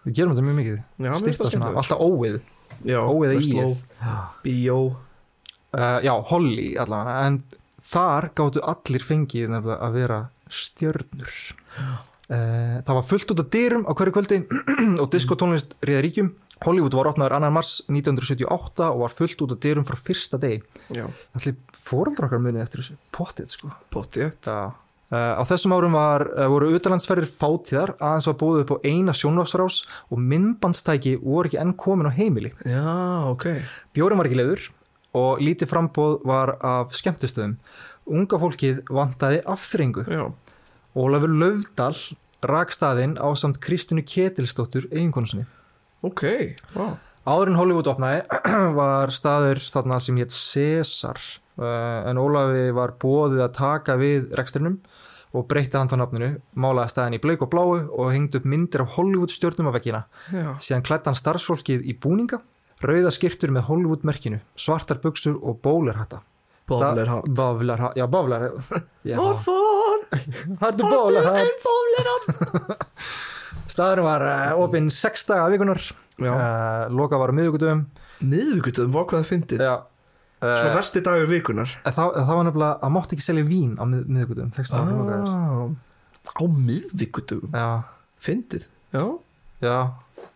við 0.04 0.20
gerum 0.20 0.37
þetta 0.37 0.44
mjög 0.46 0.58
mikið. 0.61 0.76
Já, 1.02 1.11
það 1.18 1.50
svona, 1.50 1.73
alltaf 1.82 2.04
óið. 2.04 2.38
Já, 2.87 3.00
í 3.42 3.64
bíó 4.44 4.78
uh, 5.75 5.99
já, 6.04 6.14
Holly 6.31 6.75
allavega. 6.81 7.19
En 7.26 7.43
þar 7.85 8.31
gáttu 8.38 8.62
allir 8.64 9.04
fengið 9.04 9.50
nefnilega 9.52 9.81
að 9.85 9.99
vera 9.99 10.21
stjörnur. 10.49 11.35
Uh, 12.25 12.81
það 12.87 12.95
var 12.97 13.04
fullt 13.04 13.35
út 13.35 13.43
af 13.43 13.52
dyrum 13.52 13.85
á 13.85 13.93
hverju 13.93 14.14
kvöldi 14.16 14.40
og 15.02 15.11
diskotónlist 15.12 15.76
réða 15.85 16.07
ríkjum 16.07 16.31
Hollywood 16.64 16.95
var 16.97 17.11
opnaður 17.11 17.35
2. 17.37 17.50
mars 17.52 17.73
1978 17.90 18.87
og 18.87 19.02
var 19.02 19.12
fullt 19.12 19.43
út 19.45 19.52
af 19.57 19.61
dyrum 19.64 19.85
frá 19.85 19.99
fyrsta 19.99 20.38
degi. 20.40 20.62
Já, 20.95 21.04
allir 21.37 21.59
fóreldrar 21.76 22.31
okkar 22.31 22.40
munið 22.45 22.64
eftir 22.64 22.83
þessu? 22.83 22.97
Potið 23.14 23.52
sko. 23.57 23.75
Potið 23.93 24.33
Já. 24.47 24.62
Uh, 25.12 25.37
á 25.37 25.43
þessum 25.47 25.75
árum 25.76 25.95
var, 25.95 26.25
uh, 26.33 26.47
voru 26.50 26.71
utanlandsferðir 26.75 27.28
fátíðar. 27.28 27.93
Aðeins 28.02 28.26
var 28.31 28.38
búið 28.40 28.62
upp 28.62 28.73
á 28.75 28.76
eina 28.88 29.12
sjónvarsfrás 29.14 29.83
og 30.09 30.23
myndbandstæki 30.33 31.19
voru 31.21 31.50
ekki 31.50 31.61
enn 31.61 31.75
komin 31.78 32.09
á 32.09 32.12
heimili. 32.16 32.54
Já, 32.64 33.28
ok. 33.28 33.50
Bjórum 33.95 34.23
var 34.23 34.31
ekki 34.31 34.40
leiður 34.40 34.64
og 35.14 35.40
lítið 35.44 35.71
frambóð 35.71 36.18
var 36.26 36.56
af 36.64 36.94
skemmtistöðum. 36.97 37.56
Unga 38.04 38.40
fólkið 38.42 38.83
vantaði 38.92 39.40
afþrengu. 39.49 40.04
Ólafur 40.94 41.33
Löfdal 41.33 41.94
rak 42.44 42.75
staðinn 42.75 43.16
á 43.16 43.28
samt 43.38 43.61
Kristinu 43.64 44.04
Ketilsdóttur 44.04 44.90
eiginkonsinni. 44.92 45.47
ok, 46.04 46.23
wow 46.76 46.99
Áður 47.25 47.54
en 47.54 47.56
Hollywood 47.56 47.88
opnaði 47.88 48.21
var 48.80 49.12
staður 49.14 49.62
þarna 49.64 49.97
sem 50.02 50.18
hétt 50.21 50.35
Cesar 50.35 51.16
uh, 51.16 52.04
en 52.04 52.21
Ólafi 52.21 52.66
var 52.76 52.92
bóðið 53.00 53.40
að 53.47 53.54
taka 53.56 53.97
við 53.97 54.26
rekstrinum 54.37 54.76
og 55.35 55.47
breytti 55.50 55.78
hann 55.78 55.88
þá 55.90 55.97
nafninu, 56.02 56.28
málaði 56.52 56.92
staðin 56.92 57.16
í 57.16 57.23
bleik 57.25 57.40
og 57.42 57.50
bláu 57.50 57.71
og 57.88 58.12
hengdi 58.12 58.38
upp 58.38 58.44
myndir 58.47 58.85
af 58.85 58.92
Hollywood 58.99 59.33
stjórnum 59.35 59.71
af 59.73 59.78
vekkina. 59.78 60.04
Síðan 60.62 60.85
klætt 60.87 61.09
hann 61.09 61.18
starfsfólkið 61.18 61.88
í 61.90 61.97
búninga, 61.99 62.38
rauða 62.83 63.11
skirtur 63.14 63.52
með 63.54 63.69
Hollywood-merkinu, 63.69 64.40
svartar 64.59 64.99
buksur 65.04 65.37
og 65.43 65.61
bólerhatta. 65.64 66.23
Bowlerhatt. 66.66 67.26
Bowlerhatt, 67.37 67.97
já 68.00 68.07
bowlerhatt. 68.09 68.71
Já, 69.04 69.19
Orfan, 69.21 70.04
hættu 70.62 70.87
bowlerhatt. 70.95 71.64
bowlerhatt 71.66 72.87
Staðurinn 73.75 74.04
var 74.07 74.23
uh, 74.25 74.62
opinn 74.64 74.88
sex 74.93 75.26
daga 75.28 75.47
vikunar, 75.52 75.81
uh, 76.21 76.87
loka 76.93 77.19
var 77.21 77.33
á 77.33 77.35
miðugudöfum. 77.37 77.83
miðvíkutum, 78.25 78.90
var 78.93 79.04
hvað 79.11 79.23
það 79.25 79.31
fyndið 79.35 79.64
Já. 79.66 79.75
svo 80.45 80.69
Uh, 80.69 80.75
versti 80.76 81.00
dagur 81.00 81.28
vikunar 81.31 81.71
það, 81.87 82.11
það 82.19 82.35
var 82.37 82.45
nefnilega 82.45 82.73
að 82.85 82.90
mátti 82.93 83.16
ekki 83.16 83.25
selja 83.25 83.45
vín 83.49 83.71
á 83.81 83.85
mið, 83.88 84.02
lokaður. 84.99 85.28
ah, 85.31 86.33
á 86.37 86.45
miðvíkutum 86.52 87.54
Já, 87.54 87.69
fyndið, 88.26 88.66
já, 88.93 89.04
já, 89.64 89.76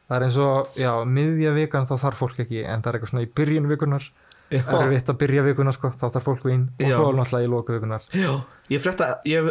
það 0.09 0.17
er 0.19 0.25
eins 0.29 0.39
og, 0.41 0.73
já, 0.81 0.93
miðja 1.05 1.53
vikan 1.57 1.87
þá 1.91 1.95
þarf 2.05 2.23
fólk 2.25 2.41
ekki, 2.45 2.63
en 2.65 2.83
það 2.83 2.91
er 2.91 2.99
eitthvað 2.99 3.13
svona 3.13 3.25
í 3.27 3.31
byrjun 3.41 3.69
vikunar, 3.69 4.07
já. 4.49 4.63
erfitt 4.79 5.11
að 5.13 5.19
byrja 5.21 5.43
vikuna 5.45 5.73
sko, 5.77 5.91
þá 5.93 6.05
þarf 6.15 6.25
fólk 6.31 6.47
vín. 6.49 6.63
Og 6.81 6.87
Já. 6.89 6.95
svo 6.97 7.11
náttúrulega 7.13 7.45
í 7.45 7.51
loka 7.53 7.77
vikunar. 7.77 8.07
Já, 8.17 8.31
ég 8.73 8.81
frétta 8.85 9.09
ég, 9.29 9.51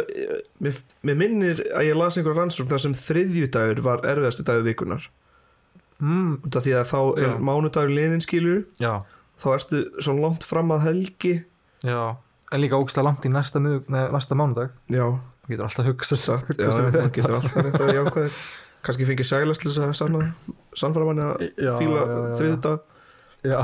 mér, 0.64 0.80
mér 1.06 1.20
minnir 1.22 1.62
að 1.78 1.86
ég 1.90 1.98
las 2.00 2.18
einhver 2.18 2.34
rannsókn 2.40 2.70
þar 2.72 2.82
sem 2.82 2.96
þriðjudagur 2.98 3.82
var 3.86 4.02
erfiðasti 4.10 4.46
dagur 4.48 4.66
vikunar 4.66 5.08
Mm, 5.98 6.36
út 6.46 6.54
af 6.54 6.62
því 6.62 6.72
að 6.78 6.84
þá 6.92 6.98
er 7.18 7.24
Já. 7.32 7.38
mánudagur 7.42 7.90
liðinskilur 7.90 8.60
já, 8.78 8.92
þá 9.42 9.46
ertu 9.56 9.80
svo 9.98 10.12
langt 10.14 10.44
fram 10.46 10.68
að 10.70 10.84
helgi. 10.84 11.32
Já, 11.82 12.14
en 12.54 12.62
líka 12.62 12.78
ógstlega 12.78 13.08
langt 13.08 13.26
í 13.26 13.32
næsta, 13.34 13.58
næsta 13.58 14.38
mánudag, 14.38 14.70
Já, 14.86 15.02
þú 15.42 15.50
getur 15.50 15.66
alltaf 15.66 15.88
hugsað 15.90 16.46
já, 16.62 16.70
það 16.70 17.10
getur 17.16 17.34
alltaf 17.40 18.38
kannski 18.86 19.06
fengið 19.08 19.28
sæglast 19.30 19.62
til 19.64 19.72
þess 19.74 20.02
að 20.02 20.32
sannfæra 20.78 21.08
manni 21.08 21.24
að 21.26 21.44
Já, 21.58 21.72
fíla 21.78 22.00
já, 22.00 22.06
já, 22.08 22.52
já. 22.58 22.78
Já. 23.48 23.60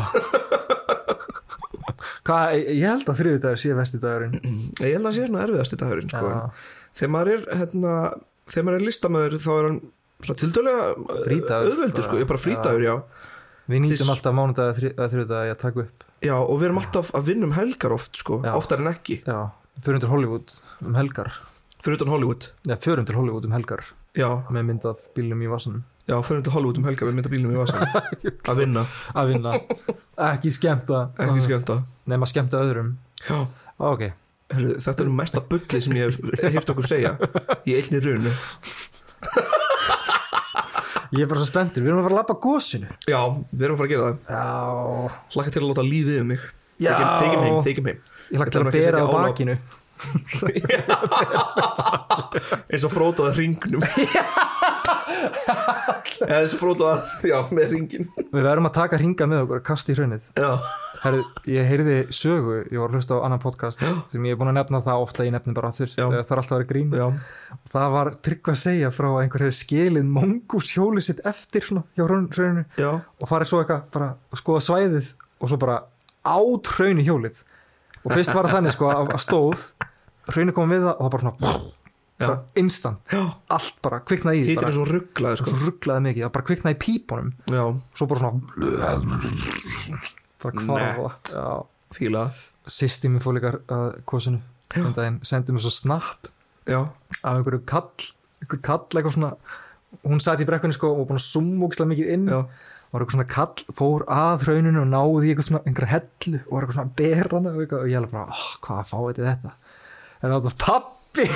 Hvað, 2.25 2.55
ég 2.57 2.69
ég 2.79 2.87
held 2.89 3.11
að 3.11 3.19
þriðudagur 3.21 3.61
sé 3.61 3.75
vesti 3.77 3.99
dagurinn. 4.01 4.37
Ég 4.81 4.95
held 4.97 5.09
að 5.09 5.17
sé 5.19 5.27
svona 5.29 5.43
erfiðasti 5.45 5.79
dagurinn 5.81 6.11
sko. 6.13 6.31
Já, 6.31 6.39
þegar 6.97 7.13
maður 7.15 7.33
er 7.35 7.43
hérna, 7.61 7.95
þegar 8.49 8.67
maður 8.69 8.79
er 8.81 8.87
listamöður 8.89 9.37
þá 9.45 9.51
er 9.59 9.67
hann 9.69 9.81
Frídagur, 10.25 11.67
auðveldur 11.69 11.91
bara. 11.99 12.05
sko, 12.07 12.17
ég 12.17 12.25
er 12.25 12.31
bara 12.31 12.41
frídagur, 12.41 12.85
já. 12.87 12.95
Við 13.69 13.83
nýtum 13.85 13.99
Þess- 14.01 14.13
alltaf 14.15 14.37
mánudag 14.39 14.79
eða 14.93 15.09
þriðudag 15.13 15.51
að 15.53 15.59
taka 15.65 15.83
upp. 15.85 16.05
Já 16.25 16.35
og 16.39 16.55
við 16.61 16.67
erum 16.71 16.81
alltaf 16.81 17.11
að 17.19 17.27
vinna 17.29 17.45
um 17.51 17.53
helgar 17.59 17.93
oft 17.93 18.17
sko, 18.17 18.39
Já. 18.45 18.55
oftar 18.57 18.81
en 18.81 18.89
ekki. 18.95 19.19
Já, 19.27 19.51
förum 19.85 20.01
til 20.01 20.09
Hollywood 20.09 20.55
um 20.85 20.95
helgar. 20.97 21.33
Fyrir 21.85 21.99
utan 22.01 22.09
Hollywood. 22.15 22.49
Já, 22.65 22.77
förum 22.81 23.05
til 23.05 23.17
Hollywood 23.19 23.45
um 23.45 23.53
helgar 23.53 23.85
já, 24.15 24.29
með 24.55 24.67
mynd 24.71 24.87
af 24.91 25.05
bílum 25.17 25.43
í 25.45 25.51
vasanum. 25.51 25.83
Já, 26.05 26.19
fyrir 26.21 26.43
utan 26.43 26.53
Hollywood 26.53 26.79
um 26.81 26.85
helgar 26.85 27.09
við 27.09 27.17
mynda 27.17 27.31
bílum 27.33 27.55
í 27.55 27.57
vasan 27.57 27.87
að 28.53 28.59
vinna, 28.61 28.83
Að 29.17 29.31
vinna. 29.33 29.55
Ekki 30.31 30.53
skemmta. 30.53 30.99
Ekki 31.25 31.47
skönda 31.47 31.79
Nefn 32.05 32.27
að 32.27 32.31
skemmta 32.35 32.61
öðrum. 32.61 32.91
Já, 33.25 33.39
Ok, 33.81 34.03
Heru, 34.55 34.75
þetta 34.85 35.03
er 35.03 35.09
mesta 35.17 35.41
bulli 35.49 35.81
sem 35.83 35.97
ég 35.97 36.13
hef 36.13 36.53
hýrt 36.55 36.71
okkur 36.75 36.87
segja 36.87 37.15
í 37.65 37.75
einni 37.79 37.99
runu. 38.05 38.33
Ég 41.15 41.23
er 41.25 41.31
bara 41.31 41.41
svo 41.41 41.47
spenntur. 41.49 41.85
Við 41.85 41.91
erum 41.93 42.01
að 42.03 42.07
fara 42.09 42.15
að 42.17 42.21
labba 42.21 42.35
gósinu 42.43 42.89
já, 43.07 43.21
við 43.55 43.65
erum 43.67 43.77
að 43.77 43.81
fara 43.81 43.87
að 43.89 43.93
gera 43.95 44.07
það. 44.07 44.17
Já. 44.35 45.17
Hlakka 45.35 45.55
til 45.55 45.63
að 45.63 45.69
láta 45.71 45.85
líðið 45.87 46.21
um 46.21 46.31
mig. 46.33 46.45
Já. 46.83 46.93
þegjum, 47.21 47.43
heim, 47.45 47.59
þegjum 47.65 47.89
heim. 47.91 48.01
Ég 48.35 48.41
lagt 48.43 48.55
til 48.55 48.61
að 48.63 48.71
ekki 48.71 48.81
bera 48.83 49.03
á 49.05 49.07
bakinu 49.15 49.57
eins 52.71 52.85
og 52.85 52.93
frótaða 52.93 53.33
ringnum 53.39 53.83
eða 56.25 56.41
eins 56.41 56.55
og 56.57 56.61
frótaða 56.61 56.97
já, 57.27 57.39
með 57.55 57.67
ringin 57.77 58.07
Við 58.19 58.43
verðum 58.43 58.69
að 58.71 58.79
taka 58.81 58.99
ringa 59.01 59.25
með 59.31 59.39
okkur 59.45 59.59
og 59.61 59.67
kasta 59.69 59.89
í 59.95 59.97
Herri, 61.05 61.21
ég 61.53 61.67
heyrði 61.69 61.97
sögu, 62.17 62.63
ég 62.73 62.81
var 62.81 62.89
að 62.89 62.95
hlusta 62.97 63.19
á 63.21 63.25
annan 63.27 63.43
podcast 63.43 63.83
sem 63.83 64.25
ég 64.25 64.33
er 64.33 64.39
búin 64.41 64.49
að 64.55 64.57
nefna 64.57 64.79
það 64.87 65.03
ofta, 65.05 65.27
ég 65.27 65.35
nefni 65.35 65.53
bara 65.57 65.69
aftur. 65.69 65.91
Það 65.93 66.15
er 66.17 66.41
alltaf 66.41 66.55
að 66.55 66.61
vera 66.63 66.69
grín. 66.71 66.95
Já, 66.97 67.07
það 67.75 67.89
var 67.93 68.07
trygg 68.25 68.45
að 68.55 68.63
segja 68.63 68.89
frá 68.95 69.09
að 69.11 69.19
einhver 69.21 69.45
hefur 69.45 69.59
skilið 69.59 70.07
mongus 70.15 70.69
hjólið 70.73 71.05
sitt 71.11 71.21
eftir 71.29 71.63
svona 71.69 71.85
hjá 71.93 72.07
hrauninu 72.07 72.65
og 72.89 73.27
farið 73.29 73.49
svo 73.51 73.61
eitthvað 73.61 73.85
bara 73.99 74.09
að 74.33 74.41
skoða 74.41 74.63
svæðið 74.71 75.07
og 75.45 75.53
svo 75.53 75.59
bara 75.67 75.77
át 76.25 76.65
hrauni 76.79 77.05
hjólið 77.05 77.45
og 78.05 78.13
fyrst 78.13 78.35
var 78.37 78.49
það 78.49 78.59
þannig 78.59 78.75
sko 78.77 78.91
að, 78.93 79.15
stóð 79.25 79.65
hrauni 80.31 80.55
kom 80.57 80.73
við 80.73 80.85
það 80.87 80.95
og 80.95 81.03
það 81.03 81.15
bara 81.15 81.25
svona 81.25 81.59
bara 82.25 82.37
instant, 82.61 83.01
já, 83.11 83.23
allt 83.51 83.81
bara 83.85 83.99
kviknaði 84.07 84.41
í 84.41 84.45
hýttir 84.49 84.69
er 84.69 84.75
svo 84.77 84.85
rugglaði 84.87 85.41
sko. 85.41 85.51
Svo 85.51 85.69
rugglaði 85.69 86.05
mikið, 86.07 86.23
það 86.25 86.35
bara 86.37 86.47
kviknaði 86.49 86.77
í 86.77 86.81
pípunum. 86.85 87.33
Já, 87.51 87.65
svo 87.99 88.07
bara 88.11 88.23
svona 88.23 88.39
bara 90.45 90.65
hvarfa 90.69 91.11
já. 91.33 91.49
Fíla. 91.95 92.23
Sýsti 92.71 93.11
mér 93.13 93.25
fór 93.25 93.37
líka 93.37 93.57
að 93.75 93.99
kosinu 94.09 94.41
um 94.79 94.95
daginn, 94.95 95.19
sendi 95.27 95.55
mér 95.55 95.65
svo 95.67 95.75
snapp 95.75 96.31
af 96.71 97.33
einhverju 97.35 97.65
kall 97.69 97.91
einhverju 98.45 98.63
kall 98.65 98.87
eitthvað 98.95 99.17
svona. 99.19 99.35
Hún 100.05 100.23
satt 100.23 100.43
í 100.43 100.47
brekkunni 100.49 100.75
sko 100.75 100.91
og 100.95 101.09
búin 101.11 101.21
að 101.21 101.27
summa 101.27 101.67
ógislega 101.67 101.93
mikið 101.93 102.15
inn. 102.15 102.31
Já 102.31 102.41
var 102.95 103.03
eitthvað 103.03 103.19
svona 103.19 103.31
kall, 103.35 103.65
fór 103.75 104.05
að 104.15 104.47
hrauninu 104.47 104.85
og 104.85 104.91
náði 104.93 105.27
í 105.27 105.33
eitthvað 105.33 105.49
svona 105.51 105.65
einhverja 105.67 105.95
hellu 105.97 106.39
og 106.45 106.53
var 106.55 106.65
eitthvað 106.65 106.79
svona 106.79 106.99
berana 107.01 107.55
og, 107.55 107.63
eitthvað, 107.65 107.81
og 107.81 107.91
ég 107.91 107.99
alveg 107.99 108.15
bara, 108.15 108.37
oh, 108.39 108.51
hvað 108.65 108.93
fá 108.93 108.99
þetta? 109.19 109.57
En 110.25 110.33
var 110.33 110.61
pappi 110.63 111.05
pappi 111.15 111.29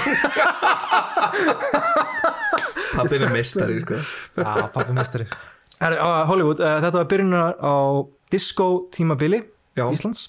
Pappin 2.99 3.23
er 3.23 3.33
meistari 3.33 3.81
sko. 3.83 3.99
Já, 4.39 4.69
pappi 4.75 4.95
mestari 4.97 5.27
Herri, 5.79 5.99
á 6.03 6.27
Hollywood, 6.27 6.61
uh, 6.61 6.79
þetta 6.83 6.99
var 6.99 7.11
byrjunar 7.13 7.59
á 7.63 7.75
disco 8.33 8.89
tímabili 8.95 9.43
Já. 9.79 9.87
Íslands 9.95 10.29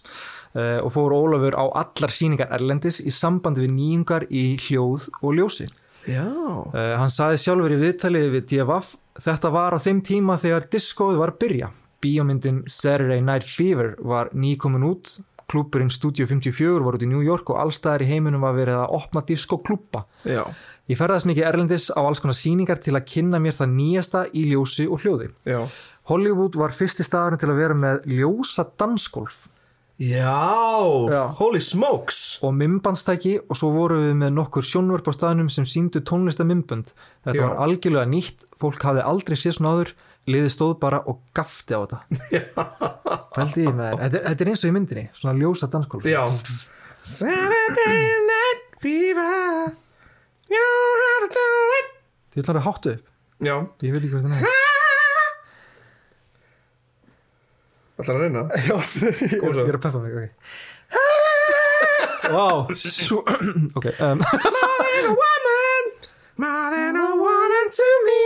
uh, 0.53 0.79
og 0.83 0.91
fór 0.93 1.15
Ólafur 1.15 1.57
á 1.57 1.65
allar 1.81 2.13
síningar 2.13 2.51
Erlendis 2.53 3.01
í 3.01 3.13
sambandi 3.13 3.65
við 3.65 3.73
nýjungar 3.77 4.27
í 4.29 4.43
hljóð 4.67 5.09
og 5.23 5.37
ljósi 5.39 5.69
Uh, 6.73 6.95
hann 6.99 7.13
saði 7.13 7.39
sjálfur 7.43 7.75
í 7.75 7.79
viðtalið 7.81 8.29
við 8.35 8.47
DFF 8.53 8.95
þetta 9.19 9.51
var 9.53 9.75
á 9.75 9.79
þeim 9.83 10.01
tíma 10.05 10.37
þegar 10.41 10.67
diskóið 10.73 11.21
var 11.21 11.33
að 11.33 11.39
byrja. 11.43 11.71
Bíómyndin 11.99 12.63
Saturday 12.71 13.21
Night 13.21 13.43
Fever 13.43 13.95
var 13.99 14.29
nýkomin 14.31 14.85
út, 14.87 15.17
klúpurinn 15.51 15.91
Studio 15.91 16.27
54 16.29 16.85
var 16.85 16.95
út 16.95 17.03
í 17.03 17.09
New 17.09 17.23
York 17.25 17.49
og 17.51 17.59
allstæðar 17.59 18.05
í 18.05 18.09
heiminum 18.13 18.45
var 18.45 18.55
verið 18.55 18.79
að 18.79 18.93
opna 18.99 19.23
diskóklúpa. 19.27 20.05
Já, 20.23 20.45
Ég 20.89 20.97
ferðast 20.97 21.27
mikið 21.29 21.45
erlendis 21.45 21.91
á 21.93 22.01
alls 22.01 22.21
konar 22.23 22.33
síningar 22.33 22.79
til 22.81 22.95
að 22.97 23.05
kynna 23.11 23.37
mér 23.37 23.53
það 23.53 23.73
nýjasta 23.75 24.23
í 24.33 24.47
ljósi 24.49 24.87
og 24.89 25.03
hljóði. 25.03 25.29
já 25.45 25.61
Hollywood 26.09 26.55
var 26.57 26.73
fyrsti 26.73 27.05
staðurinn 27.05 27.37
til 27.37 27.51
að 27.51 27.59
vera 27.61 27.75
með 27.77 28.07
ljósa 28.09 28.65
dansgolf 28.81 29.43
Já, 29.99 30.79
Já. 31.11 31.23
holy 31.35 31.59
smokes 31.59 32.39
og 32.41 32.53
mymbandstæki 32.55 33.33
og 33.49 33.57
svo 33.59 33.67
vorum 33.73 34.05
við 34.05 34.13
með 34.21 34.29
nokkur 34.37 34.63
sjónvörp 34.63 35.09
á 35.11 35.13
staðnum 35.17 35.49
sem 35.51 35.65
síndu 35.67 35.99
tónlista 36.07 36.45
mymbönd. 36.47 36.93
Þetta 37.27 37.35
Já. 37.35 37.41
var 37.43 37.57
algjörlega 37.65 38.07
nýtt, 38.07 38.45
fólk 38.55 38.79
hafði 38.87 39.03
aldrei 39.03 39.35
séð 39.35 39.57
svona 39.57 39.73
áður, 39.75 39.91
liðið 40.31 40.53
stóð 40.55 40.73
bara 40.79 41.01
og 41.03 41.19
gafti 41.35 41.75
á 41.75 41.83
þetta. 41.83 41.99
Pældi 43.35 43.65
ég 43.67 43.75
með. 43.75 43.97
Þetta, 44.05 44.23
þetta 44.29 44.45
er 44.47 44.51
eins 44.53 44.63
og 44.63 44.71
í 44.71 44.75
myndinni, 44.77 45.05
svona 45.19 45.35
ljósa 45.41 45.67
dansgólf. 45.73 46.07
Já 46.07 46.23
Saturday 47.03 48.07
night 48.31 48.63
fever 48.79 49.75
You 50.51 50.65
how 51.03 51.19
to 51.23 51.29
do 51.35 51.45
it 51.79 51.93
Þið 52.33 52.41
ætlar 52.43 52.59
að 52.59 52.65
háttu 52.67 52.95
upp, 52.95 53.05
Já, 53.39 53.55
ég 53.83 53.93
veit 53.95 54.03
ekki 54.03 54.15
hvað 54.15 54.25
þetta 54.27 54.39
er. 54.39 54.68
Ætlar 57.99 58.15
að 58.15 58.21
reyna? 58.25 58.41
Já, 58.65 58.75
ég 58.75 59.69
er 59.69 59.77
að 59.77 59.83
peppa 59.83 59.99
mig, 60.03 60.11
ok. 60.15 60.25
Vá, 62.33 62.47
svo, 62.77 63.23
ok, 63.79 63.87
um, 64.05 64.21
More 64.55 64.89
than 64.93 65.05
a 65.09 65.15
woman. 65.17 65.83
More 66.37 66.69
than 66.75 66.95
a 66.95 67.07
woman 67.17 67.71
to 67.77 67.87
me. 68.07 68.23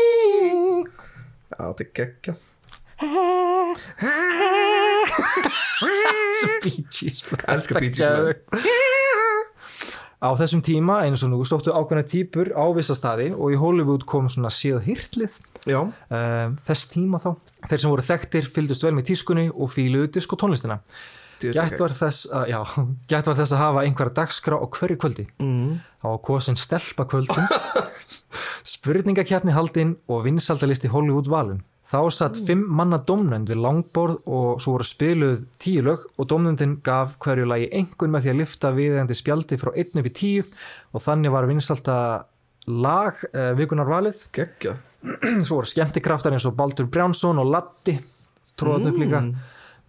Já, 1.53 1.61
þetta 1.69 1.83
er 1.85 1.91
geggjað. 2.01 2.39
Svo 6.39 6.49
Bee 6.63 6.83
Gees. 6.91 7.23
Elskar 7.47 7.79
Bee 7.79 7.91
Gees. 7.91 8.82
Á 10.23 10.31
þessum 10.39 10.61
tíma, 10.63 11.01
eins 11.03 11.19
og 11.25 11.33
nú, 11.33 11.41
stóttu 11.43 11.73
ákveðna 11.75 12.05
típur 12.07 12.53
á 12.55 12.63
vissa 12.71 12.95
staði 12.95 13.33
og 13.35 13.51
í 13.51 13.57
Hollywood 13.59 14.05
kom 14.07 14.29
svona 14.31 14.51
séð 14.53 14.85
hýrtlið 14.85 15.35
Já, 15.67 15.81
um, 15.83 16.53
þess 16.63 16.87
tíma 16.93 17.19
þá. 17.19 17.33
Þeir 17.67 17.83
sem 17.83 17.91
voru 17.91 18.05
þekktir 18.07 18.47
fylgdust 18.55 18.85
vel 18.87 18.93
með 18.95 19.09
tískunni 19.11 19.49
og 19.51 19.73
fíluðu 19.73 20.13
disko 20.15 20.39
tónlistina. 20.39 20.79
djöfull 21.43 21.59
Gætt 21.59 21.83
var, 21.83 21.95
gætt 23.11 23.27
var 23.27 23.37
þess 23.41 23.55
að 23.57 23.63
hafa 23.65 23.83
einhverja 23.83 24.15
dagskrá 24.21 24.61
á 24.63 24.65
hverju 24.77 24.99
kvöldi. 25.03 25.27
mm. 25.43 25.75
Á 26.07 26.09
kosin 26.23 26.59
stelpa 26.59 27.03
kvöldsins, 27.03 27.51
spurningakefni 28.75 29.55
haldinn 29.55 29.97
og 30.07 30.23
vinsaldalisti 30.29 30.91
Hollywood 30.91 31.27
valun. 31.31 31.59
Þá 31.83 31.99
satt 32.15 32.39
fimm 32.47 32.63
manna 32.71 32.97
domnönd 33.03 33.49
við 33.51 33.59
langborð 33.61 34.21
og 34.25 34.61
svo 34.63 34.77
voru 34.77 34.85
spiluð 34.87 35.43
tíu 35.61 35.83
lög 35.85 36.05
og 36.15 36.29
domnöndin 36.31 36.77
gaf 36.85 37.17
hverju 37.21 37.45
lagi 37.49 37.67
engun 37.75 38.13
með 38.13 38.25
því 38.25 38.31
að 38.31 38.39
lifta 38.39 38.71
viðeigandi 38.77 39.17
spjaldi 39.19 39.59
frá 39.61 39.73
einn 39.75 39.99
upp 40.01 40.07
í 40.09 40.13
tíu 40.15 40.45
og 40.93 41.03
þannig 41.03 41.33
var 41.35 41.49
vinsalda 41.49 41.97
lag 42.71 43.19
uh, 43.33 43.51
vikunar 43.59 43.91
valið. 43.91 44.23
Geggjað 44.33 44.79
Svo 45.45 45.59
voru 45.59 45.67
skemmtikraftar 45.67 46.35
eins 46.35 46.47
og 46.47 46.55
Baldur 46.55 46.87
Brjánsson 46.87 47.41
og 47.43 47.49
Latti 47.51 47.97
tróðan 48.59 48.93
upp 48.93 49.01
líka. 49.01 49.23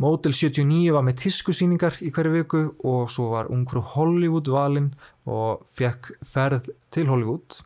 Mótel 0.03 0.35
79 0.35 0.91
var 0.91 1.05
með 1.07 1.21
tískusýningar 1.23 2.01
í 2.03 2.11
hverju 2.15 2.33
viku 2.35 2.63
og 2.83 3.13
svo 3.15 3.29
var 3.37 3.51
ungfrú 3.55 3.85
Hollywood 3.95 4.51
valinn 4.51 4.91
og 5.31 5.63
fekk 5.79 6.17
ferð 6.27 6.73
til 6.91 7.07
Hollywood 7.13 7.61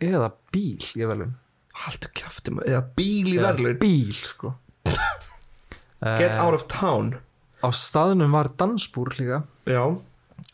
eða 0.00 0.32
bíl 0.54 0.80
í 0.96 1.04
velun. 1.04 1.36
Haldur 1.84 2.10
maður 2.56 2.70
Eða 2.72 2.82
bíl 2.98 3.28
í 3.32 3.38
verðlun 3.42 3.78
Bíl, 3.82 4.12
sko. 4.16 4.54
Get 4.84 6.30
Eh, 6.30 6.38
out 6.44 6.54
of 6.54 6.66
town 6.70 7.14
Á 7.58 7.68
staðnum 7.74 8.30
var 8.36 8.48
dansbúr 8.58 9.14
líka 9.18 9.40
Já, 9.66 9.82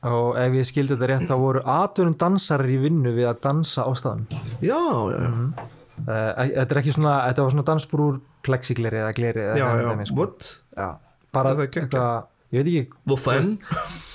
og 0.08 0.36
ef 0.40 0.54
ég 0.56 0.64
skildi 0.68 0.94
þetta 0.96 1.08
rétt 1.10 1.26
þá 1.28 1.34
voru 1.36 1.60
atvinnum 1.68 2.14
dansarar 2.18 2.70
í 2.72 2.78
vinnu 2.80 3.12
við 3.12 3.26
að 3.28 3.42
dansa 3.44 3.84
á 3.84 3.92
staðnum. 3.92 4.26
já, 4.64 4.78
já, 4.80 5.20
já 5.20 5.70
Uh, 5.94 6.34
þetta 6.34 6.74
er 6.74 6.78
ekki 6.80 6.90
svona, 6.96 7.10
þetta 7.30 7.42
var 7.44 7.52
svona 7.54 7.64
dansbúr 7.68 8.00
úr 8.02 8.16
plexigleri 8.42 8.98
eða 8.98 9.12
gleri 9.14 9.42
Já, 9.60 9.66
já, 9.78 9.92
sko. 10.08 10.16
what? 10.18 10.48
Já, 10.74 10.88
bara 11.32 11.52
eitthvað, 11.54 12.24
ég 12.50 12.64
veit 12.64 12.70
ekki 12.72 12.82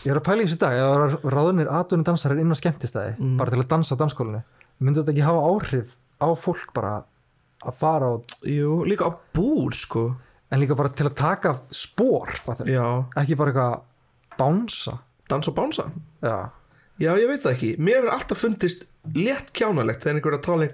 Ég 0.03 0.11
er 0.11 0.19
að 0.19 0.25
pæla 0.27 0.43
í 0.43 0.49
þessu 0.49 0.57
dag, 0.59 0.75
ég 0.75 0.89
var 0.91 1.15
ráðunir 1.37 1.71
aðdunum 1.71 2.03
dansarar 2.09 2.41
inn 2.43 2.51
á 2.51 2.57
skemmtistæði, 2.59 3.13
Mm. 3.15 3.37
bara 3.39 3.49
til 3.55 3.61
að 3.63 3.69
dansa 3.71 3.95
á 3.95 4.01
danskólinu. 4.03 4.43
Myndi 4.83 4.99
þetta 4.99 5.13
ekki 5.15 5.23
hafa 5.23 5.45
áhrif 5.53 5.95
á 6.19 6.27
fólk 6.37 6.73
bara 6.75 7.03
að 7.65 7.75
fara 7.79 8.09
á, 8.11 8.13
Jú, 8.47 8.83
líka 8.87 9.07
á 9.07 9.11
búr 9.35 9.73
sko. 9.75 10.05
En 10.51 10.59
líka 10.63 10.75
bara 10.75 10.89
til 10.89 11.05
að 11.09 11.15
taka 11.19 11.51
spór, 11.69 12.31
fattar, 12.41 12.67
Já, 12.71 13.05
ekki 13.21 13.35
bara 13.37 13.51
eitthvað 13.51 14.37
bánsa. 14.39 14.97
dans 15.29 15.47
og 15.47 15.55
bánsa? 15.55 15.91
Já, 16.23 16.49
Já, 16.99 17.13
ég 17.15 17.27
veit 17.29 17.43
það 17.43 17.53
ekki. 17.53 17.69
Mér 17.79 17.99
hefur 18.01 18.11
alltaf 18.15 18.37
fundist 18.41 18.87
létt 19.15 19.53
kjánalegt 19.55 20.01
þegar 20.03 20.17
einhver 20.19 20.35
að 20.35 20.43
tala 20.43 20.67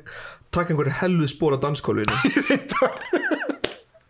taka 0.52 0.74
einhverju 0.74 0.94
helluð 1.02 1.30
spór 1.30 1.54
á 1.54 1.58
danskólfinu 1.62 2.16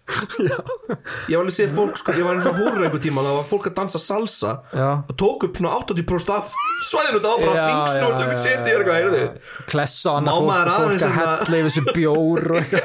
Ég 0.06 1.34
var 1.34 1.41
alveg 1.41 1.54
séð 1.56 1.72
fólk 1.74 1.96
sko, 1.98 2.13
ég 2.13 2.26
var 2.28 2.38
eins 2.38 2.46
og 2.46 2.58
húrur 2.60 2.84
einhver 2.86 3.02
tíma 3.02 3.24
það 3.26 3.38
var 3.39 3.46
fólk 3.50 3.70
að 3.72 3.76
dansa 3.80 4.02
salsa 4.02 4.52
já. 4.70 4.89
og 5.02 5.13
tók 5.18 5.46
upp 5.48 5.58
svona 5.58 5.72
80% 5.82 6.30
af 6.36 6.52
svæðinu 6.86 7.18
þetta 7.18 7.32
var 7.32 7.39
bara 7.41 7.56
Já, 7.56 7.65
ringsnúrt 7.72 7.98
já, 7.98 8.06
og 8.06 8.34
já, 8.36 8.38
seti 8.44 8.70
í 8.70 8.76
eitthvað, 8.76 9.00
heyrðu 9.00 9.65
Klessa 9.72 10.13
á 10.13 10.18
annað 10.20 10.36
Má 10.36 10.41
fólk, 10.46 10.52
og 10.54 10.76
fólk 10.84 11.06
að 11.08 11.15
hérna- 11.15 11.38
hella 11.41 11.62
yfir 11.62 11.72
þessu 11.72 11.84
bjór 11.98 12.44
og. 12.60 12.76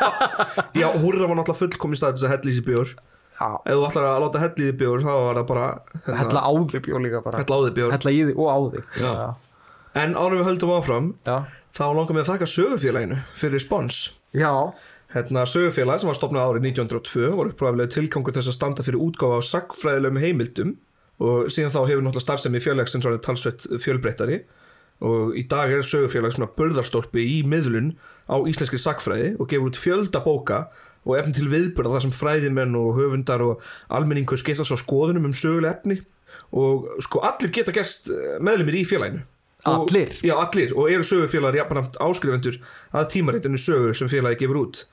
Já, 0.82 0.88
húrur 1.04 1.22
var 1.30 1.38
náttúrulega 1.38 1.60
fullkomin 1.62 2.00
stað 2.00 2.16
þess 2.18 2.26
að 2.26 2.34
helli 2.34 2.50
í 2.50 2.56
sér 2.58 2.66
bjór 2.66 2.92
Já, 3.36 3.48
Ef 3.62 3.76
þú 3.76 3.86
ætlar 3.90 4.08
að 4.10 4.20
láta 4.26 4.42
helli 4.42 4.66
í 4.66 4.70
þig 4.72 4.78
bjór 4.82 5.06
þá 5.06 5.12
var 5.12 5.38
það 5.40 5.48
bara 5.52 5.66
hérna, 6.02 6.18
hella 6.24 6.42
á 6.42 6.50
þig 6.74 6.84
bjór 6.88 7.02
líka 7.06 7.22
bara. 7.26 7.40
hella 7.44 7.56
á 7.56 7.60
þig 7.66 7.74
bjór 7.78 7.94
Hella 7.96 8.10
í 8.16 8.20
þig 8.26 8.42
og 8.42 8.48
á 8.50 8.58
þig. 8.74 8.90
Já. 9.04 9.12
En 10.02 10.18
árum 10.18 10.40
við 10.42 10.46
höldum 10.50 10.74
áfram 10.80 11.08
Já. 11.30 11.36
þá 11.76 11.84
langar 11.94 12.16
við 12.16 12.22
að 12.24 12.30
þakka 12.32 12.48
sögufélaginu 12.56 13.18
fyrir 13.38 13.62
spons 13.62 14.00
Já. 14.36 14.50
Hérna 15.16 15.46
sögufélag 15.48 16.02
sem 16.02 16.10
var 16.10 16.16
stopnað 16.18 16.50
árið 16.50 16.66
1902 16.74 17.28
var 17.38 17.48
uppræðilega 17.48 17.92
tilgangur 17.94 18.34
þess 18.36 18.50
að 18.50 18.56
standa 18.58 18.84
fyrir 18.84 19.00
útgáfa 19.00 19.38
á 19.40 19.48
sagfræðilegum 19.48 20.18
heimildum 20.20 20.72
og 21.24 21.46
síðan 21.48 21.72
þá 21.72 21.78
hefur 21.88 22.02
náttúrulega 22.04 22.24
starfsemi 22.26 22.60
félagsins 22.60 23.06
orðið 23.08 23.22
talsvett 23.24 23.64
fjölbreyttari. 23.80 24.42
Og 25.06 25.32
í 25.40 25.46
dag 25.48 25.72
er 25.72 25.80
sögufélag 25.84 26.34
svona 26.36 26.50
börðarstorpi 26.56 27.24
í 27.24 27.38
miðlun 27.48 27.94
á 28.28 28.36
íslenski 28.48 28.76
sagfræði 28.80 29.30
og 29.40 29.48
gefur 29.48 29.70
út 29.70 29.78
fjölda 29.80 30.20
bóka 30.24 30.58
og 31.06 31.16
efni 31.20 31.32
til 31.38 31.48
viðbörða 31.52 31.94
þar 31.96 32.04
sem 32.06 32.14
fræðimenn 32.16 32.76
og 32.76 32.96
höfundar 33.00 33.44
og 33.44 33.64
almenningu 33.88 34.36
skiptast 34.40 34.72
á 34.72 34.76
skoðunum 34.80 35.28
um 35.30 35.36
söguleg 35.36 35.78
efni. 35.78 35.96
Og 36.52 36.90
sko 37.04 37.22
allir 37.24 37.52
geta 37.56 37.72
gerst 37.72 38.10
meðlumir 38.44 38.76
í 38.82 38.84
félaginu. 38.88 39.22
Og- 39.64 39.86
Allir? 39.88 40.12
Já, 40.20 40.34
allir. 40.44 40.76
Og 40.76 40.90
eru 40.92 41.04
sögufélagar 41.08 41.56
jafnframt 41.62 41.96
áskrifendur 42.04 42.60
að 42.92 43.08
tímaritinu 43.16 43.56
sögu 43.56 43.94
sem 43.96 44.08
félagi 44.12 44.44
gefur 44.44 44.60
út 44.66 44.84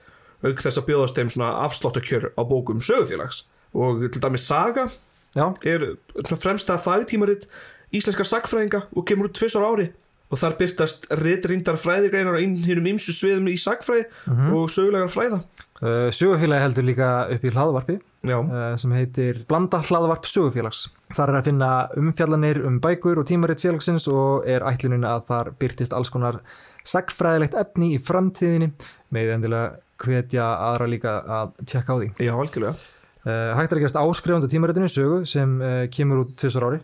auk 0.44 0.62
þess 0.64 0.80
að 0.80 0.88
bjóðast 0.90 1.20
þeim 1.20 1.32
svona 1.34 1.52
afsláttakjör 1.66 2.32
á 2.36 2.42
bókum 2.44 2.84
sögufélags. 2.84 3.46
Og 3.74 4.06
til 4.12 4.22
dæmis 4.22 4.48
Saga 4.48 4.88
Já. 5.34 5.50
er 5.66 5.96
fremsta 6.38 6.78
fagtímarit 6.78 7.48
íslenskar 7.94 8.28
sagfræðinga 8.28 8.88
og 8.94 9.06
kemur 9.08 9.30
út 9.30 9.38
tvisar 9.38 9.66
ári. 9.66 9.92
Og 10.34 10.40
þar 10.42 10.56
byrtast 10.58 11.06
ritrindar 11.22 11.78
fræðigreinar 11.78 12.40
á 12.40 12.42
innhýnum 12.42 12.96
ymsu 12.96 13.14
sviðum 13.14 13.52
í 13.52 13.58
sagfræði 13.62 14.08
og 14.56 14.72
sögulegar 14.74 15.12
fræða. 15.14 15.44
Uh, 15.84 16.08
Sögufélagi 16.16 16.64
heldur 16.64 16.86
líka 16.88 17.08
upp 17.34 17.44
í 17.44 17.52
hlaðvarpi 17.52 17.98
uh, 18.00 18.76
sem 18.80 18.94
heitir 18.96 19.42
Blanda 19.50 19.82
hlaðvarp 19.84 20.26
sögufélags. 20.32 20.88
Þar 21.14 21.34
er 21.34 21.38
að 21.42 21.50
finna 21.50 21.72
umfjallanir 22.00 22.62
um 22.66 22.80
bækur 22.82 23.20
og 23.20 23.28
tímaritt 23.28 23.62
félagsins 23.62 24.08
og 24.08 24.48
er 24.48 24.64
ætlunin 24.70 25.04
að 25.06 25.26
þar 25.28 25.52
byrtist 25.60 25.94
alls 25.94 26.14
konar 26.14 26.40
sagfræðilegt 26.88 27.58
efni 27.60 27.92
í 27.98 28.02
framtíðinni 28.02 28.72
með 29.14 29.36
endilega 29.36 29.83
hvetja 30.04 30.46
aðra 30.72 30.88
líka 30.92 31.14
að 31.40 31.54
tjekka 31.66 31.96
á 31.96 31.98
því. 32.02 32.12
já, 32.28 32.34
algjörlega 32.36 32.76
Uh, 33.24 33.54
hægt 33.56 33.72
er 33.72 33.78
að 33.80 33.84
gerast 33.86 33.96
áskrifandi 33.96 34.48
tímaritinu 34.52 34.88
sögu 34.92 35.22
sem 35.32 35.52
uh, 35.64 35.86
kemur 35.88 36.26
út 36.26 36.34
tvisar 36.36 36.66
ári. 36.68 36.80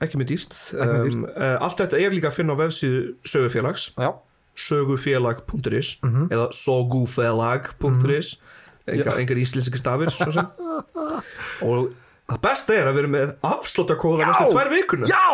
ekki 0.00 0.16
með 0.16 0.30
dýrt, 0.30 0.54
Ekki 0.72 0.86
með 0.94 1.02
dýrt. 1.10 1.18
Um, 1.18 1.26
uh, 1.28 1.56
allt 1.66 1.82
þetta 1.82 1.98
er 2.00 2.14
líka 2.16 2.30
að 2.30 2.38
finna 2.38 2.56
á 2.56 2.60
vefsíðu 2.62 3.02
sögufélags 3.28 3.84
Já. 4.00 4.14
sögufélag.is 4.56 5.90
Mhm. 6.00 6.24
eða 6.32 6.46
sogufélag.is 6.56 8.30
engar, 8.88 9.18
engar 9.20 9.36
íslenski 9.42 9.76
stafir 9.80 10.08
og 11.68 11.92
það 12.30 12.40
besta 12.42 12.74
er 12.76 12.88
að 12.88 12.96
við 12.96 13.02
erum 13.04 13.14
með 13.16 13.32
afsláttakóða 13.44 14.22
Já! 14.24 14.28
næstu 14.30 14.50
tvær 14.56 14.72
vikuna 14.72 15.10
Já! 15.10 15.28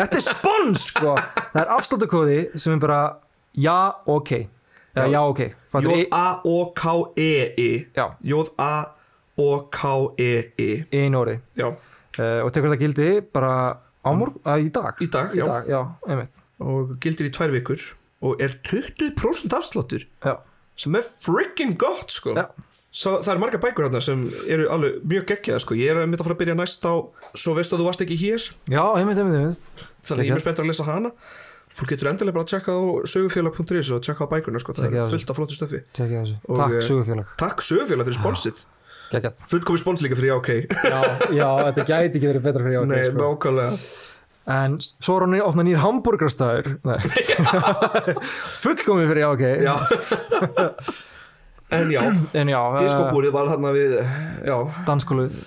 þetta 0.00 0.16
er 0.20 0.24
spons 0.30 0.88
sko 0.94 1.12
það 1.52 1.60
er 1.62 1.72
afsláttakóði 1.76 2.38
sem 2.56 2.72
er 2.76 2.82
bara 2.82 3.00
já, 3.56 3.76
ok 4.08 4.32
eða 4.96 5.08
já, 5.12 5.20
ok. 5.28 5.40
J-A-O-K-E-I 5.86 7.68
Já. 7.96 8.06
J-A-O-K-E-I 9.76 11.02
orði 11.20 11.36
Já, 11.60 11.68
uh, 11.68 12.40
og 12.46 12.50
tekur 12.54 12.72
það 12.72 12.82
gildi 12.84 13.08
bara 13.34 13.52
á 13.76 14.10
morg, 14.16 14.34
uh, 14.46 14.56
í 14.58 14.70
dag? 14.72 14.94
í 15.02 15.08
dag, 15.12 15.34
í 15.36 15.38
já. 15.40 15.46
dag, 15.50 15.62
já, 15.70 15.80
einmitt. 16.08 16.34
Og 16.62 16.96
gildir 17.02 17.28
í 17.28 17.32
tvær 17.36 17.52
vikur 17.54 17.80
Og 18.24 18.40
er 18.40 18.54
20% 18.64 19.52
afsláttur. 19.52 20.06
Já, 20.24 20.38
Sem 20.76 20.94
er 20.96 21.04
freaking 21.04 21.76
gott, 21.80 22.10
sko. 22.12 22.32
Já. 22.36 22.46
Svo, 22.96 23.18
það 23.20 23.30
eru 23.34 23.40
margar 23.42 23.60
bækur 23.60 23.84
hérna 23.86 24.00
sem 24.00 24.22
eru 24.48 24.70
alveg 24.72 25.02
mjög 25.04 25.24
geggjaða 25.28 25.60
sko. 25.60 25.76
ég 25.76 25.90
er 25.92 25.98
að 26.00 26.06
mynda 26.08 26.22
að 26.24 26.28
fara 26.30 26.36
að 26.36 26.40
byrja 26.40 26.54
næst 26.56 26.86
á 26.88 26.94
svo 27.36 27.52
veistu 27.58 27.76
að 27.76 27.80
þú 27.82 27.88
varst 27.90 28.04
ekki 28.06 28.16
hér. 28.22 28.40
Já, 28.72 28.84
einmitt, 28.96 29.18
einmitt, 29.20 29.36
einmitt. 29.36 29.60
þannig 30.06 30.24
ég 30.24 30.30
er 30.32 30.36
mjög 30.38 30.44
spenntur 30.46 30.64
að 30.64 30.70
lesa 30.72 30.86
hana 30.88 31.10
fólk 31.76 31.92
getur 31.92 32.08
endilega 32.10 32.36
bara 32.36 32.46
að 32.46 32.52
tjekka 32.54 32.72
á 32.72 32.80
sögufélag.is 33.12 33.90
og 33.92 34.00
tjekka 34.06 34.24
á 34.24 34.28
bækurna 34.32 34.62
sko. 34.62 34.72
það 34.76 34.96
er 34.96 35.10
fullt 35.12 35.30
af 35.32 35.36
flottu 35.36 35.56
stöfi. 35.58 35.82
Og, 36.48 36.56
takk, 36.56 36.72
eh, 36.72 36.86
sögufélag. 36.88 37.36
takk 37.40 37.62
sögufélag 37.64 38.08
fyrir 38.08 38.20
sponsið. 38.20 38.64
Geggjað. 39.06 39.42
fullkomi 39.50 39.78
spons 39.78 40.02
líka 40.02 40.16
fyrir 40.18 40.32
já 40.32 40.36
ok 40.40 40.48
já, 40.66 41.00
já, 41.30 41.48
þetta 41.68 41.84
gæti 41.86 42.18
ekki 42.18 42.26
verið 42.26 42.42
betra 42.42 42.64
fyrir 42.64 42.74
já, 42.74 42.84
nei, 42.90 43.02
sko. 43.06 43.18
nákvæmlega. 43.22 43.76
En 44.56 44.78
svo 44.82 45.16
er 45.16 45.24
hann 45.26 45.36
að 45.36 45.44
opna 45.46 45.64
nýr 45.66 45.80
hambúrgarstæður 45.82 46.72
fullkomið 48.64 49.12
fyrir 49.12 49.22
já, 49.22 49.28
ok 49.30 49.44
já. 49.62 49.76
En 51.76 51.90
já, 51.90 52.02
já, 52.34 52.60
uh, 52.62 52.78
diskobúrið 52.78 53.32
var 53.34 53.48
þarna 53.50 53.72
við 53.74 53.96
danskóluð 54.86 55.38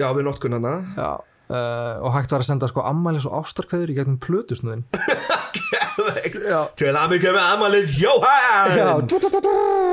já 0.00 0.06
við 0.16 0.28
notkunna 0.28 0.76
já, 0.96 1.10
uh, 1.52 2.04
og 2.04 2.14
hægt 2.16 2.32
var 2.32 2.44
að 2.44 2.50
senda 2.50 2.68
sko 2.72 2.84
ammælis 2.88 3.28
og 3.28 3.36
ástarkveður 3.42 3.92
í 3.92 3.98
gegnum 3.98 4.20
plötusnúðin 4.20 4.84
já, 4.92 5.16
til 6.78 6.92
að 6.92 7.08
mikið 7.14 7.34
með 7.36 7.48
amalið 7.54 7.96
Jóhann. 8.02 8.76
Já, 8.76 8.90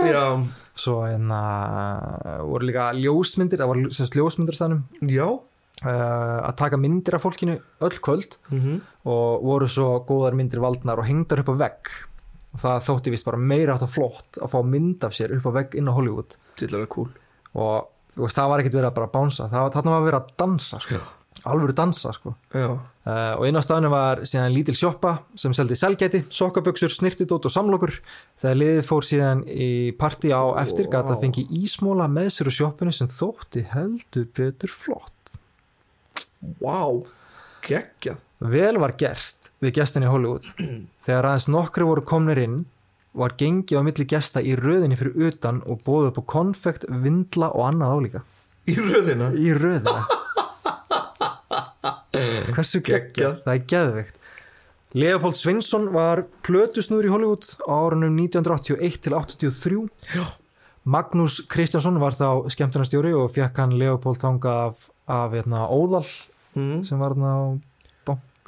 já, 0.10 0.28
svo 0.74 1.00
hérna 1.06 1.40
voru 2.50 2.70
líka 2.70 2.92
ljósmyndir 2.98 3.62
það 3.62 3.72
var 3.72 3.82
semst 3.94 4.16
ljósmyndir 4.18 4.58
stannum 4.58 4.84
já. 5.06 5.28
uh, 5.30 6.40
að 6.48 6.56
taka 6.62 6.80
myndir 6.82 7.18
af 7.18 7.26
fólkinu 7.26 7.60
öll 7.84 8.00
kvöld. 8.04 8.40
Mm 8.54 8.82
og 9.04 9.42
voru 9.44 9.68
svo 9.68 9.98
góðar 10.08 10.36
myndir 10.40 10.62
valdnar 10.64 11.02
og 11.02 11.08
hengdar 11.10 11.42
upp 11.44 11.50
á 11.52 11.56
vegg. 11.66 11.90
Og 12.54 12.62
það 12.62 12.86
þótti 12.86 13.12
vist 13.12 13.26
bara 13.28 13.40
meira 13.42 13.74
átt 13.74 13.84
að 13.84 13.96
flott 13.98 14.38
að 14.40 14.52
fá 14.54 14.60
mynd 14.64 15.04
af 15.04 15.16
sér 15.18 15.34
upp 15.36 15.50
á 15.50 15.52
vegg 15.58 15.76
inn 15.76 15.90
á 15.90 15.94
Hollywood. 15.98 16.38
Að 16.62 16.78
vera 16.78 16.88
cool. 16.94 17.10
Og 17.58 17.90
veist, 18.16 18.38
það 18.38 18.50
var 18.52 18.64
ekkert 18.64 18.78
verið 18.78 18.90
að 18.92 18.96
bara 19.02 19.12
bánsa. 19.18 19.50
Það 19.52 19.66
var, 19.66 19.74
þarna 19.76 19.96
var 19.98 20.06
verið 20.08 20.20
að 20.22 20.32
dansa 20.44 20.80
sko. 20.86 21.02
Alvöru 21.50 21.76
dansa 21.76 22.14
sko. 22.16 22.36
uh, 22.54 23.34
og 23.38 23.48
inn 23.48 23.60
á 23.60 23.64
staðinu 23.64 23.92
var 23.94 24.24
síðan 24.28 24.54
lítil 24.56 24.76
sjoppa 24.80 25.16
sem 25.40 25.56
seldi 25.56 25.76
selgæti, 25.80 26.24
sokkaböksur, 26.32 26.94
snirtidót 26.94 27.50
og 27.50 27.54
samlokur. 27.54 27.96
Þegar 28.42 28.62
liðið 28.62 28.88
fór 28.88 29.08
síðan 29.08 29.44
í 29.48 29.72
partí 30.00 30.32
á 30.32 30.44
eftir 30.64 30.88
Wow. 30.88 30.94
gata 30.96 31.20
fengi 31.20 31.48
ísmóla 31.52 32.08
með 32.12 32.32
sér 32.38 32.52
úr 32.52 32.58
sjoppunni 32.60 32.96
sem 32.96 33.12
þótti 33.12 33.66
heldur 33.74 34.30
betur 34.36 34.72
flott. 34.72 35.38
Wow 36.60 37.06
geggjað. 37.64 38.22
Vel 38.44 38.78
var 38.82 38.94
gert 39.00 39.52
við 39.64 39.78
gestin 39.80 40.06
í 40.06 40.12
Hollywood. 40.12 40.48
Þegar 41.06 41.30
aðeins 41.30 41.50
nokkru 41.52 41.90
voru 41.90 42.06
komnir 42.08 42.42
inn 42.44 42.64
var 43.14 43.36
gengið 43.38 43.78
á 43.80 43.86
milli 43.86 44.08
gesta 44.10 44.42
í 44.42 44.56
röðinni 44.58 44.98
fyrir 44.98 45.30
utan 45.30 45.62
og 45.70 45.84
bóðið 45.86 46.10
upp 46.12 46.20
á 46.26 46.32
konfekt, 46.34 46.88
vindla 46.90 47.52
og 47.54 47.68
annað 47.70 47.94
álíka. 47.94 48.24
Í 48.66 48.78
röðina? 48.80 49.30
Í 49.38 49.54
röðina 49.54 50.23
Hversu 52.56 52.84
geggjað? 52.86 53.42
Það 53.46 53.56
er 53.56 53.66
geðveikt 53.74 54.20
Leopold 54.94 55.34
Svinsson 55.34 55.88
var 55.94 56.28
plötusnúður 56.46 57.08
í 57.08 57.12
Hollywood 57.14 57.48
árunum 57.66 58.18
1981 58.22 59.00
til 59.02 59.16
83 59.18 59.80
Já. 60.14 60.26
Magnús 60.84 61.40
Kristjánsson 61.50 61.98
var 62.02 62.14
þá 62.14 62.52
skemmtunarstjóri 62.54 63.14
og 63.18 63.32
fekk 63.34 63.62
hann 63.64 63.74
Leopold 63.80 64.20
þanga 64.22 64.54
af, 64.68 64.90
af 65.10 65.34
hérna, 65.34 65.64
Óðal 65.72 66.06
mm. 66.54 66.84
sem 66.86 67.02
var 67.02 67.16
hann 67.16 67.26
á 67.26 67.38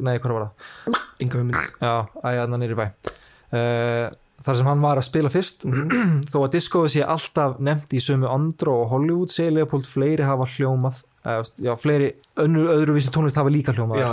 nei, 0.03 0.17
hvað 0.19 0.35
var 0.35 0.45
það? 0.45 0.99
Hugmynd 1.23 1.57
Já, 1.81 1.95
ægæðna 2.21 2.61
nýri 2.61 2.77
bæ 2.77 2.85
uh, 2.85 4.05
Þar 4.45 4.57
sem 4.59 4.67
hann 4.69 4.83
var 4.83 4.99
að 5.01 5.07
spila 5.07 5.31
fyrst 5.33 5.65
þó 6.31 6.37
að 6.43 6.51
diskóið 6.59 6.91
sé 6.93 7.05
alltaf 7.15 7.57
nefnt 7.63 7.95
í 7.97 8.01
sömu 8.03 8.29
andro 8.29 8.81
og 8.83 8.91
Hollywood 8.93 9.33
segir 9.33 9.55
Leopold 9.55 9.87
fleiri 9.89 10.27
hafa 10.27 10.45
hljómað 10.57 11.01
já, 11.25 11.71
fleiri 11.81 12.11
önnur 12.41 12.71
öðruvísi 12.75 13.11
tónlist 13.13 13.39
hafa 13.39 13.53
líka 13.53 13.73
hljómað. 13.75 14.03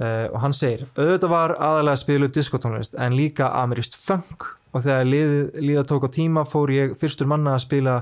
Uh, 0.00 0.28
og 0.32 0.38
hann 0.44 0.56
segir, 0.56 0.86
auðvitað 0.96 1.32
var 1.32 1.56
aðalega 1.56 1.96
að 1.96 2.02
spila 2.04 2.30
diskotónlist 2.32 2.96
en 3.00 3.18
líka 3.18 3.50
ameríst 3.62 3.98
funk. 4.00 4.48
Og 4.74 4.84
þegar 4.84 5.06
liðið, 5.08 5.44
líða 5.64 5.84
tók 5.88 6.08
á 6.08 6.10
tíma 6.12 6.44
fór 6.48 6.72
ég 6.74 6.96
fyrstur 7.00 7.28
manna 7.30 7.54
að 7.56 7.64
spila 7.64 8.00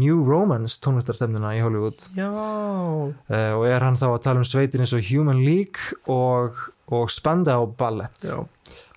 New 0.00 0.20
Romance 0.26 0.78
tónlistarstefnuna 0.84 1.54
í 1.56 1.62
Hollywood. 1.64 2.02
Uh, 2.16 3.52
og 3.58 3.64
er 3.68 3.84
hann 3.84 3.98
þá 4.00 4.08
að 4.12 4.22
tala 4.26 4.42
um 4.42 4.48
sveitin 4.48 4.84
eins 4.84 4.94
og 4.96 5.04
Human 5.10 5.42
League 5.44 5.98
og, 6.12 6.60
og 6.92 7.10
Spandau 7.12 7.68
Ballet. 7.78 8.24
Já, 8.24 8.38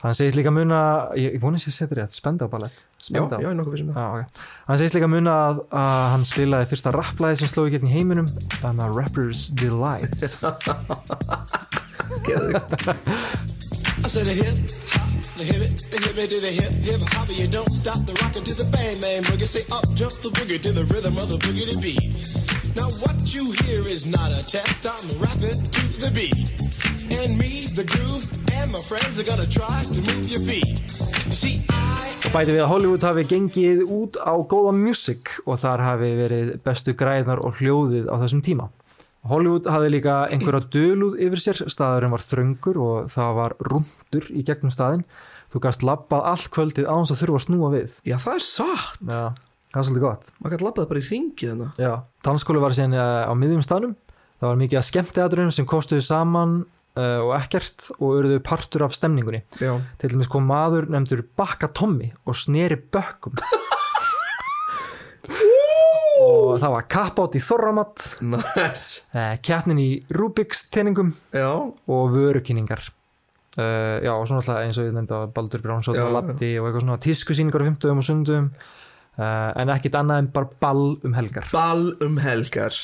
hann 0.03 0.17
segist 0.17 0.37
líka 0.39 0.51
muna 0.53 0.79
ég, 1.19 1.37
ég 1.37 1.41
vonið 1.43 1.65
sér 1.65 1.73
að 1.73 1.77
setja 1.79 1.99
rétt, 1.99 2.15
Spandau 2.15 2.49
Ballet 2.51 2.73
já, 3.07 3.21
já, 3.23 3.37
ég 3.39 3.49
er 3.49 3.57
nokkuð 3.57 3.77
vissum 3.77 3.93
það 3.95 4.17
okay. 4.19 4.45
hann 4.67 4.81
segist 4.81 4.97
líka 4.99 5.11
muna 5.11 5.35
að, 5.47 5.63
að 5.83 6.05
hann 6.13 6.27
spilaði 6.27 6.69
fyrsta 6.73 6.93
rapplæði 6.95 7.41
sem 7.41 7.51
sló 7.51 7.67
í 7.67 7.73
getni 7.75 7.93
heiminum 7.93 8.27
um, 8.67 8.83
Rappers 8.93 9.49
Delight 9.55 10.19
Geðvikt. 12.27 12.73
I 14.03 14.07
said 14.07 14.27
a 14.27 14.31
hip 14.31 14.57
hop, 14.91 15.09
the 15.37 15.43
hip 15.43 15.61
it, 15.63 15.79
the 15.89 15.97
hip 15.97 16.17
it 16.17 16.29
to 16.29 16.39
the 16.41 16.51
hip 16.51 16.73
hip 16.83 17.01
hop, 17.13 17.29
you 17.29 17.47
don't 17.47 17.71
stop 17.71 18.05
the 18.05 18.13
rockin' 18.21 18.43
to 18.43 18.53
the 18.53 18.65
bang 18.65 18.99
bang 18.99 19.23
boogie. 19.23 19.47
Say 19.47 19.63
up 19.71 19.85
jump 19.95 20.13
the 20.21 20.29
boogie 20.29 20.61
to 20.61 20.71
the 20.71 20.83
rhythm 20.85 21.17
of 21.17 21.29
the 21.29 21.37
boogie 21.37 21.71
to 21.71 21.77
beat. 21.79 22.03
Now 22.75 22.89
what 23.01 23.33
you 23.33 23.51
hear 23.63 23.87
is 23.87 24.05
not 24.05 24.31
a 24.31 24.43
test. 24.43 24.85
I'm 24.85 25.07
rapping 25.19 25.61
to 25.63 25.83
the 26.03 26.11
beat, 26.13 26.35
and 27.15 27.37
me, 27.37 27.67
the 27.71 27.85
groove, 27.85 28.42
Bæti 32.33 32.53
við 32.53 32.61
að 32.63 32.69
Hollywood 32.71 33.03
hafi 33.03 33.25
gengið 33.27 33.81
út 33.91 34.15
á 34.23 34.31
góða 34.39 34.71
music 34.77 35.33
og 35.43 35.59
þar 35.59 35.83
hafi 35.83 36.11
verið 36.15 36.51
bestu 36.63 36.93
græðnar 36.95 37.41
og 37.43 37.59
hljóðið 37.59 38.07
á 38.07 38.15
þessum 38.23 38.43
tíma. 38.45 38.69
Hollywood 39.27 39.67
hafi 39.67 39.89
líka 39.91 40.15
einhverja 40.31 40.63
döluð 40.71 41.19
yfir 41.25 41.43
sér, 41.43 41.59
staðurinn 41.67 42.13
var 42.15 42.23
þröngur 42.23 42.79
og 42.85 43.09
það 43.11 43.31
var 43.39 43.55
rundur 43.67 44.29
í 44.31 44.43
gegnum 44.47 44.71
staðinn. 44.71 45.03
Þú 45.51 45.63
gast 45.67 45.83
labbað 45.83 46.29
allt 46.31 46.51
kvöldið 46.55 46.87
án 46.87 47.03
þess 47.03 47.15
að 47.17 47.19
þurfa 47.23 47.41
að 47.41 47.45
snúa 47.45 47.71
við. 47.73 47.97
Já, 48.07 48.15
það 48.23 48.37
er 48.37 48.45
satt 48.47 49.01
Já, 49.03 49.23
það 49.73 49.81
er 49.81 49.89
svolítið 49.89 50.05
gott. 50.07 50.31
Maður 50.39 50.55
gæti 50.55 50.67
labbað 50.69 50.87
bara 50.93 51.03
í 51.03 51.09
ringi 51.09 51.51
þannig 51.51 51.83
Já, 51.83 51.91
dansskóli 52.23 52.63
var 52.63 52.77
síðan 52.79 52.95
eh, 52.95 53.27
á 53.27 53.33
miðjum 53.35 53.67
staðnum. 53.67 53.97
Það 54.39 54.47
var 54.49 54.63
mikið 54.63 54.79
að 54.79 54.87
skemmtiðadrunum 54.89 55.53
sem 55.55 55.67
kostuðu 55.67 56.03
saman 56.07 56.55
og 56.99 57.31
ekkert 57.39 57.87
og 57.97 58.19
urðu 58.19 58.39
partur 58.45 58.83
af 58.85 58.93
stemningunni. 58.93 59.41
Já, 59.57 59.73
Til 59.97 60.13
dæmis 60.13 60.29
kom 60.29 60.45
maður 60.45 60.89
nefndur 60.93 61.23
Bakka 61.37 61.71
Tommy 61.73 62.11
og 62.29 62.37
sneri 62.37 62.77
bökkum. 62.77 63.33
Og 66.23 66.59
það 66.61 66.73
var 66.75 66.85
kappátt 66.91 67.37
í 67.37 67.41
Þorramat. 67.43 68.03
Nice. 68.33 69.05
Eh, 69.15 69.37
keppnin 69.43 69.79
í 69.81 69.89
Rubik's 70.13 70.67
teiningum 70.73 71.13
Já, 71.33 71.49
og 71.63 72.13
vörukynningar. 72.13 72.83
Uh, 73.53 74.01
já 74.01 74.09
og 74.15 74.23
svona 74.25 74.41
alltaf 74.41 74.63
eins 74.63 74.79
og 74.81 74.87
ég 74.87 74.95
nefndi 74.95 75.13
að 75.13 75.27
Baldur 75.35 75.61
Brjánsson 75.61 75.93
Já, 75.93 76.07
og 76.07 76.15
Latti 76.15 76.55
og 76.57 76.65
eitthvað 76.65 76.85
svona 76.87 77.01
tískusýningar 77.05 77.61
á 77.61 77.69
50 77.69 77.99
og 78.01 78.07
sundum. 78.07 78.47
Uh, 79.13 79.51
en 79.61 79.69
ekkit 79.69 79.97
annað 79.99 80.23
en 80.23 80.29
bara 80.33 80.49
ball 80.63 80.85
um 81.05 81.13
helgar. 81.13 81.45
Ball 81.53 81.91
um 82.01 82.17
helgar 82.23 82.77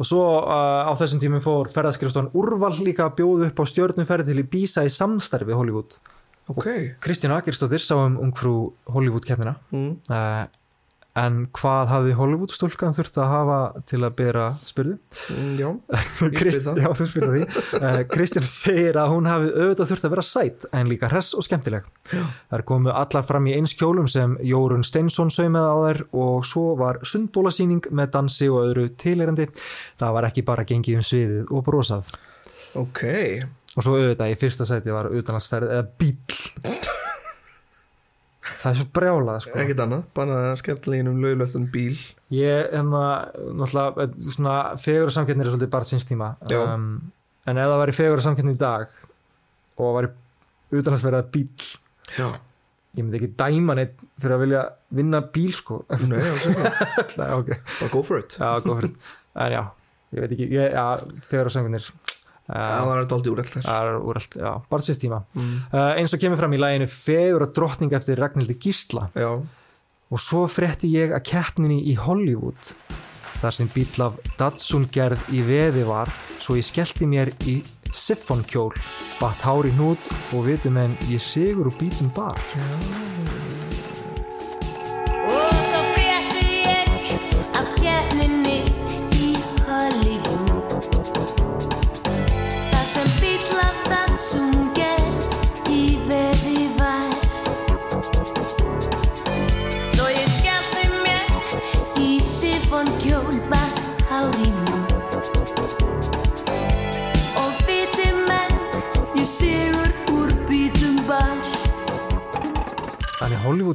og 0.00 0.08
svo 0.08 0.22
uh, 0.40 0.88
á 0.88 0.92
þessum 0.96 1.20
tímum 1.20 1.42
fór 1.44 1.68
ferðaskrifstofan 1.74 2.32
Úrval 2.38 2.72
líka 2.80 3.06
að 3.06 3.18
bjóða 3.20 3.50
upp 3.50 3.60
á 3.60 3.64
stjörnuferði 3.68 4.32
til 4.32 4.42
í 4.42 4.48
Bísa 4.48 4.86
í 4.86 4.92
samstarfi 4.92 5.56
Hollywood. 5.56 5.98
Ok. 6.50 6.66
Kristín 7.04 7.34
Agirsdóttir 7.36 7.84
sá 7.84 7.94
um 8.00 8.16
ungfrú 8.24 8.72
Hollywood 8.90 9.26
keppnina 9.28 9.58
mm. 9.70 9.92
uh, 10.08 10.48
en 11.18 11.40
hvað 11.56 11.88
hafði 11.90 12.12
Hollywood 12.18 12.52
stúlkan 12.54 12.94
þurft 12.94 13.16
að 13.18 13.30
hafa 13.32 13.58
til 13.88 13.98
að 14.06 14.14
bera 14.20 14.44
spyrðu? 14.62 14.94
Mm, 15.34 15.52
Já, 15.58 15.68
það. 16.66 16.80
Já, 16.84 16.88
þú 17.00 17.06
spyrir 17.10 17.34
því. 17.34 17.42
Uh, 17.80 17.98
Kristján 18.12 18.46
segir 18.46 18.98
að 19.00 19.14
hún 19.14 19.28
hafi 19.30 19.50
auðvitað 19.50 19.90
þurft 19.90 20.06
að 20.06 20.14
vera 20.14 20.26
sætt 20.28 20.66
en 20.76 20.90
líka 20.90 21.10
hress 21.10 21.34
og 21.34 21.46
skemmtileg. 21.46 21.88
Þar 22.52 22.66
komu 22.70 22.94
allar 22.94 23.26
fram 23.26 23.48
í 23.50 23.56
eins 23.58 23.74
kjólum 23.78 24.08
sem 24.10 24.36
Jórun 24.46 24.86
Steinsson 24.86 25.32
saumaði 25.34 25.70
á 25.70 25.76
þær 25.88 26.02
og 26.22 26.46
svo 26.48 26.66
var 26.80 27.00
sundbólasýning 27.06 27.90
með 27.90 28.12
dansi 28.18 28.50
og 28.52 28.68
öðru 28.68 28.88
tilirandi 29.00 29.48
það 30.00 30.16
var 30.18 30.30
ekki 30.30 30.46
bara 30.46 30.66
gengið 30.68 31.00
um 31.00 31.06
sviðið 31.10 31.50
og 31.50 31.66
brosað. 31.66 32.12
Ok. 32.78 33.02
Og 33.78 33.84
svo 33.86 33.98
auðvitað 33.98 34.32
í 34.32 34.38
fyrsta 34.38 34.66
sæti 34.66 34.94
var 34.94 35.10
utanlandsferð 35.14 35.74
eða 35.74 35.84
bíl 35.98 36.16
það 38.60 38.70
er 38.70 38.78
svo 38.80 38.88
brjálað 38.96 39.38
sko. 39.44 39.54
Ekkert 39.62 39.82
annað, 39.84 40.02
bara 40.16 40.40
skelllegin 40.60 41.10
um 41.10 41.22
löglöftan 41.24 41.68
bíl. 41.72 41.96
Ég, 42.34 42.68
en 42.76 42.92
það, 42.92 43.38
náttúrulega, 43.60 44.08
svona 44.26 44.56
fegur 44.80 45.14
samkeppnir 45.14 45.48
er 45.48 45.54
svolítið 45.54 45.72
bara 45.72 45.88
síns 45.88 46.06
tíma. 46.08 46.34
Já. 46.50 46.60
um, 46.74 46.92
en 47.48 47.58
ef 47.62 47.72
það 47.72 47.82
væri 47.84 47.96
fegur 47.96 48.22
samkeppni 48.24 48.54
í 48.54 48.60
dag 48.60 48.92
og 49.80 49.96
var 49.96 50.10
utan 50.76 50.96
að 50.96 51.06
vera 51.08 51.22
bíl 51.34 51.48
Já, 52.10 52.26
ég 52.98 53.04
myndi 53.04 53.20
ekki 53.20 53.32
dæma 53.38 53.76
neitt 53.78 54.00
fyrir 54.20 54.36
að 54.36 54.44
vilja 54.44 54.62
vinna 54.98 55.22
bíl 55.34 55.52
sko. 55.56 55.82
Nei, 56.10 56.20
alls 56.20 56.46
ekki. 56.50 56.70
Nei, 57.20 57.28
ok, 57.38 57.52
Bara 57.54 57.90
go 57.94 58.02
for 58.06 58.22
it. 58.22 58.36
Já, 58.38 58.50
góð 58.64 58.80
fyrir 58.82 58.94
en 59.40 59.52
já, 59.54 59.62
ég 60.10 60.24
veit 60.24 60.32
ekki, 60.34 60.48
ég, 60.56 60.72
já, 60.74 60.86
á 60.98 61.50
söngunir 61.54 61.86
Það 62.50 62.88
var 62.88 63.02
þetta 63.02 63.16
aldrei 63.18 63.34
já, 64.40 64.52
bara 64.72 64.86
sérst 64.86 65.04
tíma. 65.04 65.22
Uh, 65.38 65.92
eins 66.00 66.14
og 66.16 66.22
kemur 66.22 66.40
fram 66.40 66.54
í 66.56 66.60
læginu 66.60 66.88
Fegur 66.90 67.46
og 67.46 67.54
drottning 67.56 67.94
eftir 67.94 68.18
Ragnhildi 68.20 68.58
Gísla. 68.60 69.06
Já, 69.14 69.30
og 70.10 70.18
svo 70.18 70.46
frétti 70.50 70.90
ég 70.90 71.14
að 71.14 71.22
keppninni 71.30 71.84
í 71.92 71.94
Hollywood 72.00 72.72
þar 73.40 73.56
sem 73.56 73.70
bíl 73.72 74.02
af 74.04 74.18
Datsun 74.40 74.88
gerð 74.92 75.30
í 75.32 75.44
veði 75.46 75.84
var 75.88 76.10
svo 76.40 76.58
ég 76.58 76.66
skellti 76.66 77.06
mér 77.08 77.30
í 77.48 77.60
siffonkjól 77.94 78.74
batt 79.20 79.46
hár 79.46 79.68
í 79.68 79.72
hnút 79.74 80.10
og 80.34 80.46
vitum 80.48 80.78
en 80.82 80.96
ég 81.10 81.22
sigur 81.22 81.70
úr 81.70 81.78
bílum 81.78 82.10
bar. 82.16 82.38
Og 82.58 83.49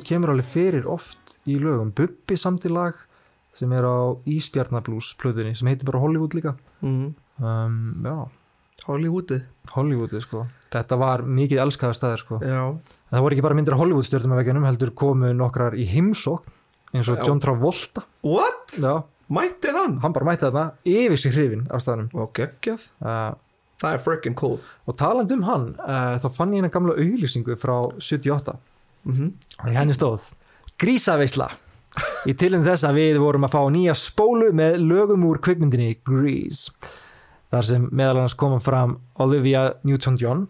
kemur 0.08 0.32
alveg 0.34 0.48
fyrir 0.54 0.88
oft 0.92 1.38
í 1.50 1.58
lögum. 1.62 1.92
Bubbi 1.96 2.38
samt 2.40 2.66
í 2.68 2.72
lag 2.74 2.98
sem 3.56 3.72
er 3.72 3.86
á 3.88 3.98
Ísbjarnablús 4.28 5.14
plötunni 5.20 5.54
sem 5.56 5.68
heitir 5.72 5.88
bara 5.88 6.02
Hollywood 6.04 6.36
líka. 6.38 6.56
Mm. 6.84 7.14
um, 7.40 8.26
Hollywoodið. 8.86 9.46
Hollywoodi 9.72 10.20
sko. 10.22 10.44
Þetta 10.76 10.98
var 11.00 11.24
mikið 11.24 11.62
elskaða 11.64 11.96
staðir 11.96 12.22
sko. 12.22 12.40
Já, 12.44 12.66
En 12.76 13.16
það 13.16 13.24
voru 13.24 13.36
ekki 13.38 13.46
bara 13.46 13.56
myndir 13.58 13.74
af 13.78 13.80
Hollywood 13.82 14.06
stjórnum 14.06 14.36
að 14.36 14.42
vegjanum 14.44 14.66
heldur 14.68 14.92
komu 15.00 15.32
nokkrar 15.34 15.78
í 15.80 15.86
heimsókn 15.88 16.52
eins 16.96 17.08
og 17.12 17.22
Já. 17.22 17.24
John 17.30 17.40
Travolta. 17.44 18.04
What? 18.28 18.76
Já, 18.84 19.04
Mætti 19.32 19.72
hann? 19.74 19.96
hann 20.04 20.14
bara 20.14 20.28
mætti 20.28 20.46
þarna 20.46 20.66
yfir 20.86 21.18
sig 21.18 21.34
hrifin 21.34 21.64
af 21.74 21.82
staðnum. 21.82 22.12
Og 22.14 22.30
geggjað. 22.38 22.84
Uh, 23.02 23.34
Það 23.82 23.94
er 23.98 24.00
freaking 24.06 24.36
cool. 24.40 24.60
og 24.88 24.96
talandi 24.96 25.36
um 25.36 25.42
hann 25.44 25.66
uh, 25.84 26.14
þá 26.24 26.28
fann 26.32 26.54
ég 26.56 26.62
eina 26.64 26.70
gamla 26.72 26.94
auglýsingu 26.96 27.58
frá 27.60 27.74
78 28.00 28.54
mm 29.06 29.32
og 29.64 29.72
í 29.72 29.76
henni 29.78 29.96
stóð 29.96 30.26
Grísaveisla. 30.82 31.48
Í 32.28 32.34
tilum 32.36 32.66
þess 32.66 32.84
að 32.84 32.98
við 33.00 33.20
vorum 33.24 33.46
að 33.48 33.54
fá 33.54 33.62
nýja 33.72 33.94
spólu 33.96 34.50
með 34.52 34.82
lögum 34.84 35.24
úr 35.30 35.40
kvikmyndinni 35.40 36.02
Grease 36.04 36.74
þar 37.54 37.68
sem 37.70 37.86
meðal 37.96 38.18
annars 38.18 38.36
komum 38.36 38.60
fram 38.60 38.98
Olivia 39.24 39.70
Newton-John 39.88 40.44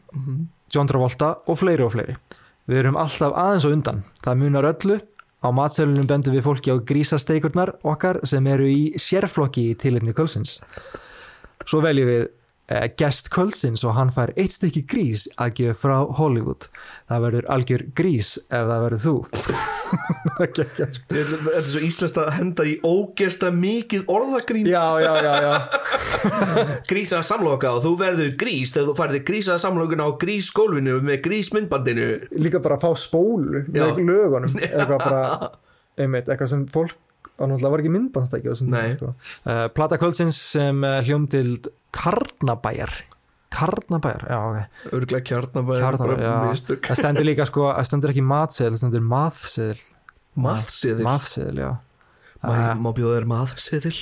John 0.73 0.89
Travolta 0.89 1.35
og 1.45 1.59
fleiri 1.61 1.85
og 1.85 1.93
fleiri. 1.93 2.17
Við 2.65 2.81
erum 2.81 2.97
alltaf 2.97 3.35
aðeins 3.37 3.67
og 3.67 3.75
undan. 3.77 4.01
Það 4.25 4.41
munar 4.41 4.71
öllu. 4.71 4.97
Á 5.45 5.47
matselunum 5.53 6.07
bendum 6.09 6.33
við 6.33 6.47
fólki 6.47 6.73
á 6.73 6.81
grísasteikurnar 6.81 7.75
okkar 7.85 8.23
sem 8.25 8.47
eru 8.49 8.65
í 8.65 8.95
sérflokki 8.97 9.69
í 9.69 9.75
tilefni 9.77 10.15
kvölsins 10.17 10.63
svo 11.69 11.81
veljum 11.83 12.09
við 12.09 12.25
gest 12.97 13.30
kvölsins 13.34 13.84
og 13.86 13.93
hann 13.93 14.10
fær 14.13 14.32
eitt 14.39 14.56
stykki 14.56 14.86
grís 14.89 15.28
að 15.38 15.54
gefa 15.60 15.78
frá 15.84 15.97
Hollywood. 16.17 16.65
Það 17.10 17.25
verður 17.28 17.49
algjör 17.54 17.84
grís 17.97 18.36
ef 18.49 18.65
það 18.71 18.86
verður 18.88 19.04
þú. 19.06 19.15
Ekki 20.45 20.65
sko. 20.65 21.06
Þetta 21.13 21.54
er 21.60 21.67
svo 21.69 21.82
íslenskt 21.86 22.17
að 22.19 22.32
henda 22.39 22.65
í 22.67 22.73
ógesta 22.86 23.51
mikið 23.54 24.10
orðagrín. 24.12 24.69
Já, 24.69 24.97
já, 25.04 25.12
já, 25.21 25.34
já. 25.45 25.54
Grísa 26.89 27.21
samloka 27.25 27.75
og 27.78 27.86
þú 27.86 27.93
verður 28.01 28.34
grís 28.39 28.73
þegar 28.73 28.89
þú 28.89 28.97
færði 28.97 29.21
grísa 29.30 29.60
samlokuna 29.62 30.10
á 30.10 30.12
grísgólfinu 30.25 30.97
með 31.06 31.21
grísmyndbandinu. 31.28 32.10
Líka 32.41 32.63
bara 32.65 32.80
að 32.80 32.88
fá 32.88 33.06
spólu 33.06 33.65
með 33.69 34.01
lögunum. 34.01 34.58
Eitthvað 34.65 34.97
bara, 35.06 35.51
einmitt, 36.01 36.30
eitthvað 36.30 36.54
sem 36.56 36.65
fólk 36.73 36.97
og 37.39 37.49
náttúrulega 37.49 37.73
var 37.73 37.83
ekki 37.83 37.91
tíma, 38.71 38.93
sko. 38.95 39.11
uh, 39.51 39.65
Plata 39.75 39.99
kvöldsins 39.99 40.39
sem 40.53 40.85
uh, 40.85 40.99
hljómdild 41.05 41.69
Karnabæjar. 41.95 42.93
Karnabæjar, 43.55 44.25
já 44.29 44.39
ok. 44.39 44.93
Örglega 44.93 45.25
já, 46.23 46.31
mistök. 46.49 46.87
Það 46.89 47.01
stendur 47.01 47.27
líka 47.29 47.47
sko, 47.49 47.67
það 47.71 47.89
stendur 47.89 48.13
ekki 48.13 48.25
matseðil, 48.31 48.71
það 48.73 48.81
stendur 48.83 49.05
maðseðil 49.13 49.85
Maðseðil 50.45 51.05
maðseðil, 51.07 51.59
já. 51.63 51.71
Má, 52.45 52.55
má 52.83 52.89
bjóða 52.95 53.19
þér 53.19 53.29
maðseðil 53.31 53.95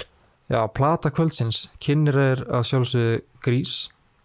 Já, 0.52 0.60
plata 0.76 1.10
kvöldsins, 1.14 1.68
kynir 1.82 2.18
er 2.20 2.42
að 2.52 2.66
sjálfsögðu 2.68 3.20
grís. 3.46 3.76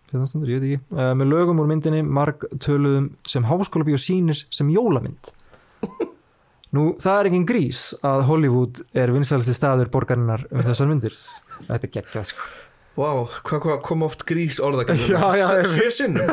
Stendur, 0.08 0.50
uh, 0.96 1.12
með 1.16 1.30
lögum 1.30 1.60
úr 1.62 1.68
myndinni 1.68 2.00
marg 2.04 2.46
töluðum 2.64 3.12
sem 3.28 3.44
háskóla 3.44 3.86
bíó 3.86 4.00
sýnir 4.00 4.40
sem 4.48 4.70
jólamynd 4.72 5.32
Nú, 6.76 6.82
það 7.00 7.18
er 7.22 7.28
engin 7.30 7.46
grís 7.48 7.82
að 8.04 8.26
Hollywood 8.28 8.82
er 8.92 9.12
vinsælasti 9.14 9.54
staður 9.56 9.88
borgarinnar 9.94 10.42
um 10.52 10.60
þessar 10.66 10.90
myndir. 10.90 11.14
Þetta 11.64 11.88
er 11.88 11.92
geggjað, 11.94 12.26
sko. 12.32 12.48
Vá, 12.98 13.10
hvað 13.46 13.62
hva, 13.64 13.76
kom 13.86 14.02
oft 14.02 14.24
grís 14.26 14.56
orðagrín 14.58 14.98
Já, 15.06 15.22
já, 15.38 15.46
ég 15.60 15.68
Sjö 15.70 15.90
sinnum? 15.94 16.26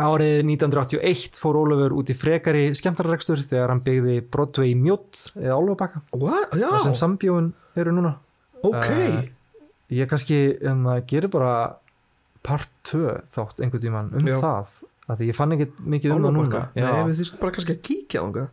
Árið 0.00 0.38
1981 0.48 1.36
fór 1.42 1.58
Ólafur 1.60 1.92
út 2.00 2.08
í 2.08 2.16
frekari 2.16 2.70
skemmtarrekstur 2.78 3.42
þegar 3.44 3.74
hann 3.74 3.82
byggði 3.84 4.14
Broadway 4.32 4.72
mjótt 4.78 5.26
eða 5.36 5.58
Álfabakka, 5.58 6.00
What? 6.16 6.54
Já, 6.56 6.70
þar 6.72 6.86
sem 6.86 6.96
sambjóin 7.02 7.50
eru 7.76 7.92
núna. 7.98 8.14
Ok. 8.64 8.86
Eh, 8.88 9.20
Ég 9.90 10.06
kannski 10.08 10.36
en 10.70 10.84
það 10.86 11.00
gerir 11.10 11.32
bara 11.34 11.52
part 12.46 12.70
2 12.86 13.16
þátt 13.28 13.60
einhvern 13.64 13.82
tíman 13.82 14.12
um 14.16 14.28
Já. 14.30 14.38
það 14.40 14.72
að 15.10 15.20
því 15.20 15.28
ég 15.30 15.36
fann 15.36 15.54
ekki 15.56 15.68
mikið 15.94 16.14
um 16.14 16.26
það 16.26 16.36
núna. 16.36 16.64
Nei, 16.76 17.04
við 17.08 17.20
þýstum 17.20 17.42
bara 17.42 17.54
kannski 17.56 17.76
að 17.76 17.80
kíkja 17.88 18.24
þangað. 18.24 18.50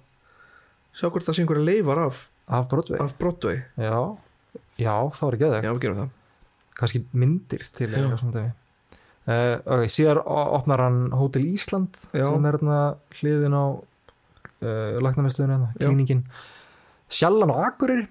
Sjá 0.98 1.10
hvort 1.13 1.28
það 1.28 1.38
sé 1.38 1.43
einhverja 1.43 1.67
leifar 1.67 2.02
af, 2.02 2.22
af 2.58 2.70
Broadway. 2.72 3.02
af 3.04 3.17
Broadway. 3.20 3.60
Já. 3.78 3.98
já, 4.82 4.93
það 5.13 5.26
var 5.28 5.38
ekki 5.38 5.91
það. 6.00 6.15
Kannski 6.78 7.04
myndir 7.13 7.65
til 7.74 7.89
eitthvað 7.91 8.20
svona 8.22 8.46
uh, 9.28 9.56
ok, 9.65 9.86
síðar 9.91 10.22
opnar 10.26 10.84
hann 10.86 11.00
Hotel 11.17 11.48
Ísland 11.50 11.98
Já. 12.13 12.28
sem 12.30 12.46
er 12.46 12.58
hérna 12.60 12.82
hliðin 13.20 13.58
á 13.58 13.65
uh, 13.78 15.00
læknarmestöðun 15.04 15.56
hérna, 15.56 15.72
Já. 15.78 15.88
klíningin. 15.88 16.24
Sjallan 17.08 17.54
og 17.54 17.63
Akureyri. 17.65 18.08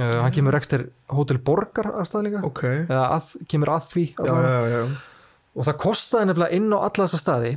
Uh, 0.00 0.20
hann 0.22 0.32
kemur 0.32 0.54
rekstir 0.54 0.88
Hotel 1.12 1.40
Borgar 1.42 1.92
af 2.00 2.08
stað 2.08 2.28
líka. 2.28 2.44
Ok. 2.46 2.64
Eða 2.86 3.06
að, 3.16 3.32
kemur 3.50 3.74
að 3.76 3.88
því 3.90 4.04
Já, 4.14 4.36
já, 4.36 4.60
já 4.76 4.84
og 5.56 5.66
það 5.66 5.78
kostaði 5.82 6.28
nefnilega 6.30 6.56
inn 6.60 6.70
á 6.72 6.78
alla 6.78 7.06
þessa 7.06 7.18
staði 7.20 7.52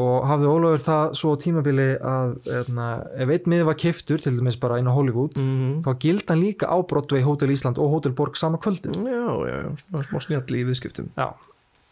og 0.00 0.24
hafði 0.24 0.46
Ólafur 0.48 0.80
það 0.86 1.10
svo 1.18 1.32
tímabili 1.36 1.86
að 2.00 2.30
eðna, 2.60 2.84
ef 3.20 3.28
einn 3.34 3.48
miði 3.52 3.64
var 3.68 3.74
kiftur 3.80 4.22
til 4.22 4.32
dæmis 4.38 4.56
bara 4.60 4.78
inn 4.80 4.88
á 4.88 4.94
Hollywood 4.96 5.36
Mhm. 5.36 5.82
þá 5.84 5.90
gild 6.00 6.24
hann 6.30 6.40
líka 6.40 6.68
á 6.72 6.76
Broadway, 6.86 7.20
Hotel 7.26 7.50
Ísland 7.52 7.76
og 7.78 7.90
Hotel 7.90 8.12
Borg 8.16 8.36
sama 8.36 8.56
kvöldin 8.58 8.94
Já, 8.96 9.28
já, 9.44 9.56
já, 9.60 9.70
svona 9.90 10.04
smá 10.08 10.20
snjall 10.24 10.56
í 10.56 10.64
viðskiptum. 10.70 11.08
Já. 11.18 11.34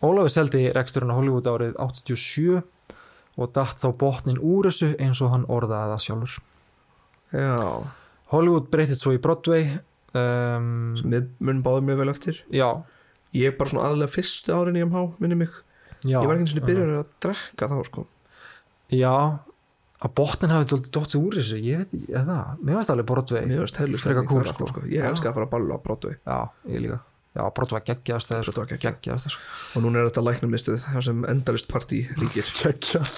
Ólafur 0.02 0.30
seldi 0.30 0.72
reksturinn 0.72 1.10
á 1.12 1.18
Hollywood 1.18 1.44
árið 1.50 1.74
87 1.76 2.62
og 3.38 3.52
datt 3.52 3.76
þá 3.82 3.92
botnin 3.98 4.38
úr 4.40 4.70
þessu 4.70 4.94
eins 4.98 5.20
og 5.20 5.30
hann 5.30 5.44
orðaði 5.46 5.92
það 5.92 6.04
sjálfur. 6.06 6.38
Já, 7.32 7.84
Hollywood 8.32 8.70
breytist 8.70 9.02
svo 9.02 9.12
í 9.12 9.20
Broadway 9.20 9.68
um, 10.14 10.94
við 11.04 11.28
mun 11.44 11.62
báðum 11.62 11.84
mjög 11.90 11.98
vel 12.02 12.08
eftir. 12.14 12.40
Já, 12.50 12.70
Ég 13.36 13.50
er 13.50 13.56
bara 13.58 13.70
svona 13.72 13.88
aðlega 13.90 14.12
fyrstu 14.14 14.54
árin 14.56 14.78
í 14.78 14.84
MH, 14.86 15.02
minni 15.20 15.36
mig. 15.42 15.50
Já 16.06 16.20
Ég 16.22 16.28
var 16.30 16.38
ekki 16.38 16.52
svona 16.54 16.68
byrjar 16.70 16.94
að 17.02 17.08
drekka 17.24 17.68
þá, 17.68 17.76
sko. 17.88 18.04
Já, 18.94 19.12
að 19.98 20.12
botnin 20.16 20.52
hafi 20.54 20.68
dottið 20.94 21.18
úr 21.18 21.36
þessu 21.40 21.58
ég 21.60 21.82
veit 21.82 21.90
ekki, 21.92 22.08
eða 22.14 22.24
það, 22.38 22.62
mér 22.64 22.78
varst 22.78 22.92
alveg 22.94 23.08
Broadway 23.10 23.42
Mér 23.50 23.60
Frekar 24.00 24.22
stemning 24.22 24.30
cool, 24.30 24.46
sko. 24.48 24.68
sko. 24.70 24.84
Ég 24.88 25.02
Já. 25.02 25.08
elska 25.10 25.28
að 25.32 25.36
fara 25.40 25.48
að 25.48 25.52
balla 25.56 25.76
á 25.76 25.78
Broadway. 25.84 26.16
Já, 26.24 26.38
ég 26.72 26.84
líka. 26.86 26.98
Já, 27.36 27.42
Broadway 27.58 27.82
það 28.30 28.40
Broadway 28.46 28.70
geggjað. 28.72 28.84
geggjaðast 28.86 29.28
það 29.28 29.76
Og 29.76 29.84
núna 29.84 30.00
er 30.00 30.08
þetta 30.08 30.24
læknarmistuð 30.28 30.78
þar 30.86 31.04
sem 31.10 31.24
endalist 31.34 31.68
partí 31.68 32.00
ríkir. 32.16 32.48
Geggjað. 32.62 33.12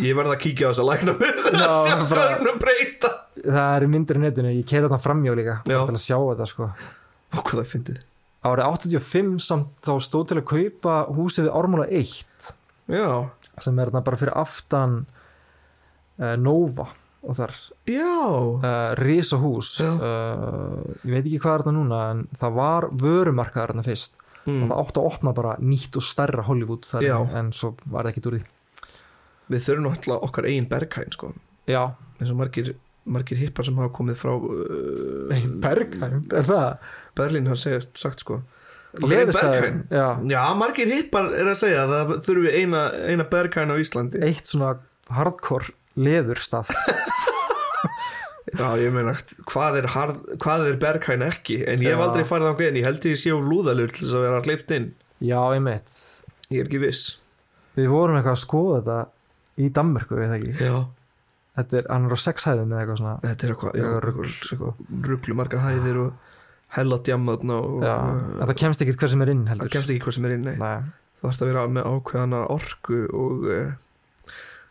Ég 0.00 0.16
verð 0.16 0.32
að 0.34 0.40
kíkja 0.40 0.70
á 0.70 0.72
Það 0.80 2.06
fyrir 2.10 2.52
að 2.54 2.60
breyta. 2.64 3.10
Það 3.40 3.74
eru 3.76 3.88
myndir 3.94 4.18
í 4.18 4.22
netinu, 4.24 4.52
ég 4.56 4.66
keira 4.68 4.88
þarna 4.88 5.00
framjá 5.04 5.34
líka 5.36 5.56
Já. 5.68 5.78
til 5.86 5.94
að 5.94 6.02
sjá 6.02 6.16
þetta 6.18 6.46
sko. 6.50 6.70
Ó, 7.30 7.36
hvað 7.38 7.52
það 7.52 7.62
er 7.62 7.70
fyndið 7.74 8.00
Árið 8.40 8.64
85 8.64 9.34
samt 9.44 9.72
þá 9.84 9.92
stóð 10.00 10.30
til 10.30 10.38
að 10.40 10.48
kaupa 10.48 10.94
húsið 11.12 11.46
við 11.48 11.56
Ármúla 11.60 11.86
1 11.92 12.54
Já, 12.90 13.10
sem 13.60 13.76
er 13.78 13.90
þarna 13.90 14.02
bara 14.06 14.18
fyrir 14.18 14.38
aftan 14.40 14.96
uh, 16.18 16.34
Nova 16.40 16.88
og 17.20 17.36
þar. 17.36 17.52
Uh, 17.84 18.94
Risa 18.98 19.36
hús 19.42 19.74
uh, 19.84 20.80
ég 21.04 21.12
veit 21.12 21.26
ekki 21.26 21.40
hvað 21.42 21.52
er 21.52 21.64
þetta 21.64 21.74
núna 21.76 22.00
en 22.14 22.24
það 22.40 22.56
var 22.56 22.88
vörumarkaðar 23.02 23.74
þarna 23.74 23.86
fyrst. 23.86 24.16
Og 24.48 24.64
það 24.64 24.78
átti 24.80 24.98
að 25.02 25.06
opna 25.10 25.32
bara 25.36 25.52
nýtt 25.60 25.98
og 26.00 26.04
stærra 26.08 26.42
Hollywood 26.46 26.88
þar 26.88 27.04
Já. 27.04 27.16
en 27.38 27.52
svo 27.54 27.74
var 27.84 28.08
það 28.08 28.14
ekki 28.14 28.22
úr 28.30 28.36
því. 28.38 28.44
Við 29.50 29.64
þurfum 29.66 29.86
náttúrulega 29.86 30.26
okkar 30.26 30.48
eigin 30.48 30.68
berghæn 30.70 31.12
sko. 31.14 31.32
Já, 31.68 31.82
eins 32.16 32.32
og 32.32 32.38
margir, 32.40 32.72
margir 33.12 33.40
hippar 33.40 33.66
sem 33.66 33.78
hafa 33.80 33.92
komið 33.96 34.18
frá 34.20 34.32
uh, 34.36 35.44
Bergheim, 35.64 36.24
er 36.30 36.48
það? 36.48 36.88
Berlín 37.18 37.50
har 37.50 37.60
segist 37.60 38.00
sagt 38.00 38.24
sko. 38.24 38.40
Berghæn. 38.98 39.84
já. 39.90 40.18
Já, 40.26 40.42
margir 40.58 40.90
hippar 40.90 41.30
er 41.38 41.52
að 41.52 41.60
segja 41.60 41.84
að 41.84 41.92
það 41.94 42.14
þurfi 42.26 42.54
eina, 42.58 42.86
eina 43.06 43.26
berghæn 43.30 43.70
á 43.70 43.76
Íslandi. 43.78 44.22
Eitt 44.26 44.50
svona 44.50 44.78
hardcore 45.14 45.74
leðurstað. 46.00 46.72
Já, 48.50 48.66
ég 48.80 48.90
meina, 48.90 49.12
hvað 49.46 49.76
er, 49.78 49.86
er 49.86 50.78
berghæn 50.80 51.22
ekki? 51.22 51.60
En 51.70 51.82
ég 51.84 51.94
hef 51.94 52.02
aldrei 52.02 52.24
farið 52.26 52.50
á 52.50 52.54
en 52.66 52.78
ég 52.80 52.86
held 52.88 53.06
ég 53.06 53.18
sé 53.20 53.30
of 53.34 53.46
lúðalur 53.46 53.92
til 53.94 54.02
þess 54.02 54.16
að 54.18 54.24
vera 54.26 54.40
hleyft 54.48 54.72
inn. 54.74 54.88
Já, 55.22 55.38
einmitt. 55.54 55.98
Ég 56.50 56.64
er 56.64 56.66
ekki 56.66 56.80
viss. 56.82 57.04
Við 57.78 57.90
vorum 57.92 58.18
eitthvað 58.18 58.34
að 58.34 58.42
skoða 58.42 58.80
þetta 58.80 58.98
í 59.60 59.70
Danmörku, 59.76 60.18
við 60.18 60.32
það 60.32 60.38
ekki? 60.40 60.54
Já, 60.66 60.74
Þetta 61.58 61.76
er, 61.80 61.86
hann 61.90 62.06
er 62.06 62.14
á 62.14 62.18
sex 62.22 62.44
hæðum 62.46 62.70
eða 62.72 62.80
eitthvað 62.84 62.98
svona. 63.00 63.14
Þetta 63.24 63.46
er 63.46 63.52
eitthvað, 63.54 63.78
já, 63.80 63.88
Já, 63.90 64.34
sko. 64.46 64.68
rugglu 65.10 65.34
marga 65.40 65.58
hæðir 65.64 65.98
og 66.04 66.36
hella 66.76 66.98
djamma 67.08 67.34
þarna 67.36 67.56
og 67.66 67.82
Já, 67.84 67.94
en 68.38 68.46
það 68.46 68.56
kemst 68.62 68.84
ekki 68.84 68.94
hver 69.00 69.10
sem 69.14 69.24
er 69.26 69.32
inn 69.34 69.46
heldur. 69.50 69.66
Það 69.66 69.74
kemst 69.74 69.90
ekki 69.94 70.04
hvað 70.06 70.16
sem 70.18 70.28
er 70.28 70.34
inn, 70.36 70.44
nei. 70.46 70.54
Nei, 70.60 70.76
það 71.18 71.26
þarfst 71.26 71.42
að 71.44 71.50
vera 71.50 71.64
með 71.74 71.88
ákveðana 71.90 72.42
orku 72.54 73.00
og 73.10 73.48
uh, 73.50 73.72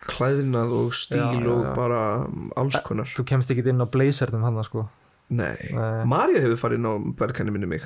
klæðnað 0.09 0.75
og 0.79 0.93
stíl 0.95 1.19
Já, 1.19 1.27
já, 1.43 1.49
og 1.51 1.65
já. 1.67 1.73
bara 1.75 2.01
um, 2.25 2.47
alls 2.63 2.79
konar. 2.87 3.11
þú 3.17 3.25
kemst 3.33 3.51
ekki 3.53 3.65
inn 3.73 3.83
á 3.83 3.87
blazertum 3.91 4.45
hann 4.47 4.59
sko. 4.65 4.85
Nei, 5.29 5.53
Nei. 5.75 6.05
Marja 6.09 6.41
hefur 6.45 6.57
farið 6.63 6.79
inn 6.79 6.89
á 6.89 6.93
berghenni 7.19 7.53
minni 7.53 7.67
mig. 7.69 7.83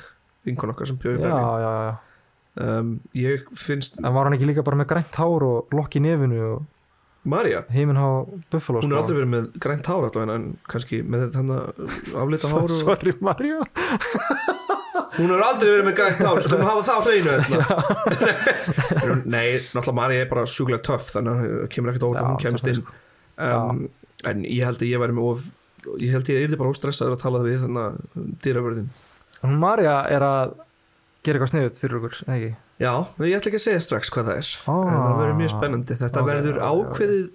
Vinkon 0.48 0.72
okkar 0.72 0.88
sem 0.88 1.00
bjóði 1.02 1.18
Já, 1.20 1.26
berghenni 1.26 1.64
já, 1.66 1.74
já. 1.90 1.94
Um, 2.54 2.90
Ég 3.18 3.48
finnst 3.58 3.96
En 3.98 4.14
var 4.14 4.28
hann 4.28 4.36
ekki 4.38 4.46
líka 4.46 4.62
bara 4.62 4.78
með 4.78 4.92
grænt 4.92 5.16
hár 5.18 5.42
og 5.48 5.72
lokk 5.74 5.96
í 5.98 6.02
nefinu 6.06 6.38
og 6.52 6.60
Marja, 7.24 7.62
heiminn 7.72 7.96
á 7.96 8.28
Buffalo 8.52 8.82
hún 8.82 8.90
sko. 8.90 8.96
er 8.96 9.00
aldrei 9.00 9.16
verið 9.16 9.30
með 9.32 9.46
grænt 9.64 9.88
hár 9.88 10.08
allavega 10.10 10.34
en 10.36 10.48
kannski 10.68 11.00
með 11.08 11.30
þannig 11.38 12.18
aflita 12.20 12.50
hár 12.52 12.66
og... 12.66 12.74
Sorry 12.82 13.14
Mario 13.24 13.62
Hún 15.14 15.32
er 15.32 15.44
aldrei 15.46 15.70
verið 15.70 15.88
með 15.88 15.96
grænt 16.02 16.24
hár 16.26 16.42
Skulum 16.44 16.66
hafa 16.68 16.84
það 16.90 17.00
á 17.00 17.02
hreinu 17.08 17.32
hérna. 17.32 17.62
Nei, 19.36 19.46
náttúrulega 19.56 19.96
Marja 20.02 20.26
er 20.26 20.30
bara 20.34 20.44
sjúklega 20.52 20.84
töff 20.90 21.14
þannig 21.16 21.32
að 21.32 21.54
það 21.54 21.72
kemur 21.78 21.94
ekkert 21.94 22.08
óvart 22.10 22.20
að 22.20 22.28
Já, 22.28 22.32
hún 22.34 22.44
kemst 22.44 22.72
inn. 22.74 22.84
um, 23.48 23.82
En 24.34 24.44
ég 24.50 24.68
held 24.68 24.84
að 24.84 24.92
ég 24.92 25.04
væri 25.06 25.18
með 25.20 25.32
of 25.32 25.50
Ég 26.04 26.14
held 26.16 26.30
ég 26.32 26.46
er 26.50 26.60
bara 26.60 26.76
óstressaður 26.76 27.16
að 27.16 27.24
tala 27.24 27.46
við 27.48 27.64
þannig 27.64 27.88
að 27.88 28.28
dýravörðin 28.44 28.92
Hún 29.44 29.58
Maria 29.64 29.98
er 30.12 30.28
að 30.28 30.54
gera 31.24 31.40
eitthvað 31.40 31.52
sniðut 31.54 31.80
fyrir 31.82 31.98
okkur, 32.00 32.18
eða 32.28 32.36
ekki? 32.38 32.52
Já, 32.84 32.94
ég 33.24 33.38
ætla 33.38 33.50
ekki 33.52 33.60
að 33.62 33.66
segja 33.68 33.84
strax 33.86 34.12
hvað 34.14 34.30
það 34.30 34.42
er. 34.42 34.50
Ah. 34.68 34.82
En 34.84 35.00
það 35.04 35.18
verður 35.22 35.38
mjög 35.40 35.52
spennandi. 35.54 35.98
Þetta 36.02 36.22
Ok, 36.24 36.30
verður 36.30 36.60
ákveðið 36.68 37.26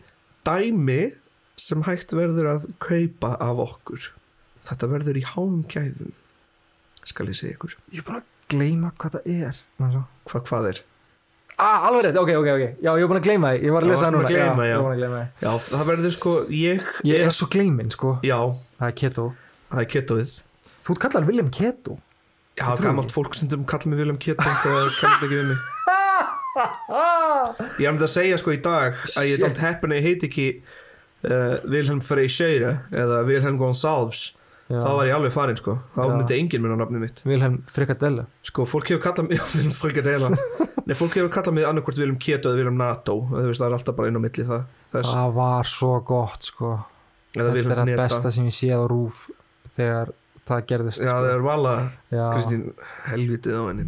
dæmi 0.49 0.99
sem 1.59 1.83
hægt 1.89 2.13
verður 2.15 2.51
að 2.53 2.67
kaupa 2.85 3.31
af 3.49 3.63
okkur. 3.65 4.09
Þetta 4.69 4.91
verður 4.93 5.19
í 5.21 5.25
háum 5.25 5.61
gæðum 5.71 6.13
Skal 7.09 7.25
ég 7.31 7.39
segja 7.39 7.55
ykkur. 7.57 7.73
Ég 7.95 8.03
er 8.03 8.05
búin 8.05 8.19
að 8.19 8.27
gleyma 8.53 8.91
hvað 9.01 9.15
það 9.17 9.29
er? 9.49 9.61
Hva, 9.81 10.41
Hvað 10.45 10.67
er? 10.75 10.81
Ah, 11.59 11.87
alveg 11.89 12.05
rétt, 12.05 12.19
ok, 12.21 12.33
ok, 12.39 12.49
ok. 12.53 12.65
Já, 12.85 12.91
ég 12.93 13.03
er 13.07 13.09
búin 13.11 13.19
að 13.19 13.25
gleyma 13.31 13.53
því, 13.55 13.63
ég 13.65 13.73
var 13.75 13.87
að 13.87 13.89
Já, 13.89 13.93
lesa 13.95 14.05
það 14.05 14.13
núna. 14.15 14.29
já, 14.29 14.43
já. 14.69 14.77
Því. 15.09 15.23
Já, 15.43 15.49
það 15.71 15.87
verður 15.89 16.13
sko 16.19 16.35
Ég, 16.55 16.85
Ég 17.09 17.25
er 17.25 17.33
svo 17.35 17.49
gleymin, 17.51 17.89
sko. 17.95 18.13
Já, 18.27 18.37
Það 18.79 18.91
er 18.91 18.99
keto. 19.01 19.25
Það 19.73 19.81
er 19.83 19.89
ketoið 19.95 20.37
Þú 20.89 20.99
kallar 21.03 21.27
William 21.29 21.49
Keto 21.51 21.97
Já, 22.59 22.65
Ég 22.67 22.79
trúi 22.81 22.87
gamalt 22.89 23.13
fólk 23.15 23.37
stundum 23.39 23.65
kalla 23.69 23.91
mig 23.93 24.01
William 24.03 24.19
Keto 24.19 24.43
þegar 24.43 24.89
það 24.89 24.97
kemst 24.99 25.27
ekki 25.29 25.37
við 25.39 25.47
mig. 25.53 25.61
Ég 27.79 27.87
er 27.87 27.93
um 27.93 28.01
að 28.03 28.11
segja 28.11 28.39
sko 28.41 28.55
í 28.55 28.59
dag 28.65 28.99
að 29.15 29.29
ég 29.29 29.37
er 29.39 29.45
dalt 29.45 29.61
heppin 29.63 29.95
að 29.95 30.01
ég 30.01 30.09
heiti 30.09 30.27
ekki 30.31 30.47
uh, 30.59 31.55
Wilhelm 31.71 32.01
Freyseire 32.03 32.73
eða 32.91 33.23
Wilhelm 33.29 33.61
Gonsalves. 33.61 34.33
Þá 34.69 34.89
var 34.99 35.07
ég 35.09 35.15
alveg 35.17 35.33
farinn 35.33 35.57
sko. 35.57 35.79
Þá 35.95 36.01
Já. 36.03 36.11
myndi 36.13 36.37
enginn 36.37 36.61
minn 36.65 36.75
á 36.77 36.79
nafnið 36.83 37.05
mitt. 37.07 37.23
Wilhelm 37.25 37.55
Frikadelle. 37.73 38.27
Sko 38.45 38.67
fólk 38.69 38.91
hefur 38.91 39.01
kallað 39.07 39.31
mig 39.31 39.41
Wilhelm 39.55 39.73
Frikadela 39.79 40.29
Nei, 40.85 40.93
fólk 40.99 41.17
hefur 41.17 41.31
kallað 41.33 41.57
mig 41.57 41.69
annarkvort 41.69 42.01
Wilhelm 42.03 42.19
Keto 42.21 42.51
eða 42.51 42.61
Wilhelm 42.61 42.77
NATO. 42.83 43.17
Það 43.33 43.65
er 43.71 43.77
alltaf 43.79 43.97
bara 43.97 44.11
inn 44.11 44.21
á 44.21 44.23
milli 44.27 44.45
það 44.51 44.67
þess, 44.93 45.13
Það 45.15 45.33
var 45.39 45.71
svo 45.73 45.95
gott, 46.11 46.51
sko. 46.51 46.75
Eða 47.33 47.39
Þetta 47.39 47.49
er 47.49 47.57
Wilhelm 47.57 47.79
það 47.81 47.89
Neta 47.93 48.03
besta 48.05 48.35
sem 48.35 48.51
ég 48.51 48.57
séð 48.59 48.77
á 48.77 48.87
rúf 48.93 49.23
Þegar 49.79 50.13
það 50.49 50.65
gerðist 50.73 51.03
Já, 51.03 51.09
sko. 51.09 51.17
það 51.19 51.31
er 51.35 51.45
vala 51.47 51.75
Já. 52.13 52.25
Kristín 52.35 52.63
helvitið 53.09 53.55
á 53.59 53.63
henni. 53.69 53.85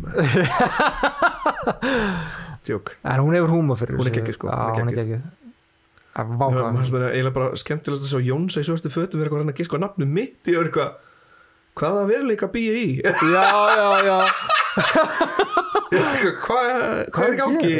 Tjók 2.67 2.95
En 3.11 3.23
hún 3.25 3.37
hefur 3.37 3.55
húma 3.57 3.77
fyrir 3.81 4.01
Hún 4.01 4.11
er 4.11 4.17
geggjuð, 4.19 4.37
sko, 4.39 4.51
Já, 4.53 4.57
hún 4.77 4.93
er 4.93 4.99
mér 6.91 7.07
eiginlega 7.11 7.37
bara 7.37 7.57
skemmtilegast 7.59 8.05
að 8.09 8.13
sjá 8.13 8.21
Jónsa 8.31 8.61
í 8.61 8.67
svörstu 8.67 8.91
fötum 8.93 9.23
eitthvað 9.23 9.45
hann 9.45 9.53
að 9.53 9.61
giska 9.63 9.79
á 9.79 9.85
nafnu 9.87 10.09
mitt 10.11 10.51
í 10.51 10.57
örga 10.59 10.91
hvaða 11.79 12.03
veruleika 12.11 12.49
býja 12.51 12.75
í? 12.77 12.89
Já, 13.01 13.47
já, 13.79 13.89
já 14.05 14.19
hvað, 16.45 16.71
hvað 17.11 17.27
er 17.27 17.37
gangi 17.39 17.71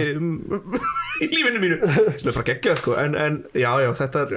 í 1.21 1.29
lífinu 1.31 1.61
mínu? 1.63 1.79
Sem 2.19 2.31
er 2.31 2.37
bara 2.37 2.47
geggjað 2.49 2.79
sko. 2.81 2.95
En, 3.01 3.17
en 3.19 3.41
já 3.55 3.71
já 3.85 3.91
þetta 4.01 4.23
er, 4.25 4.31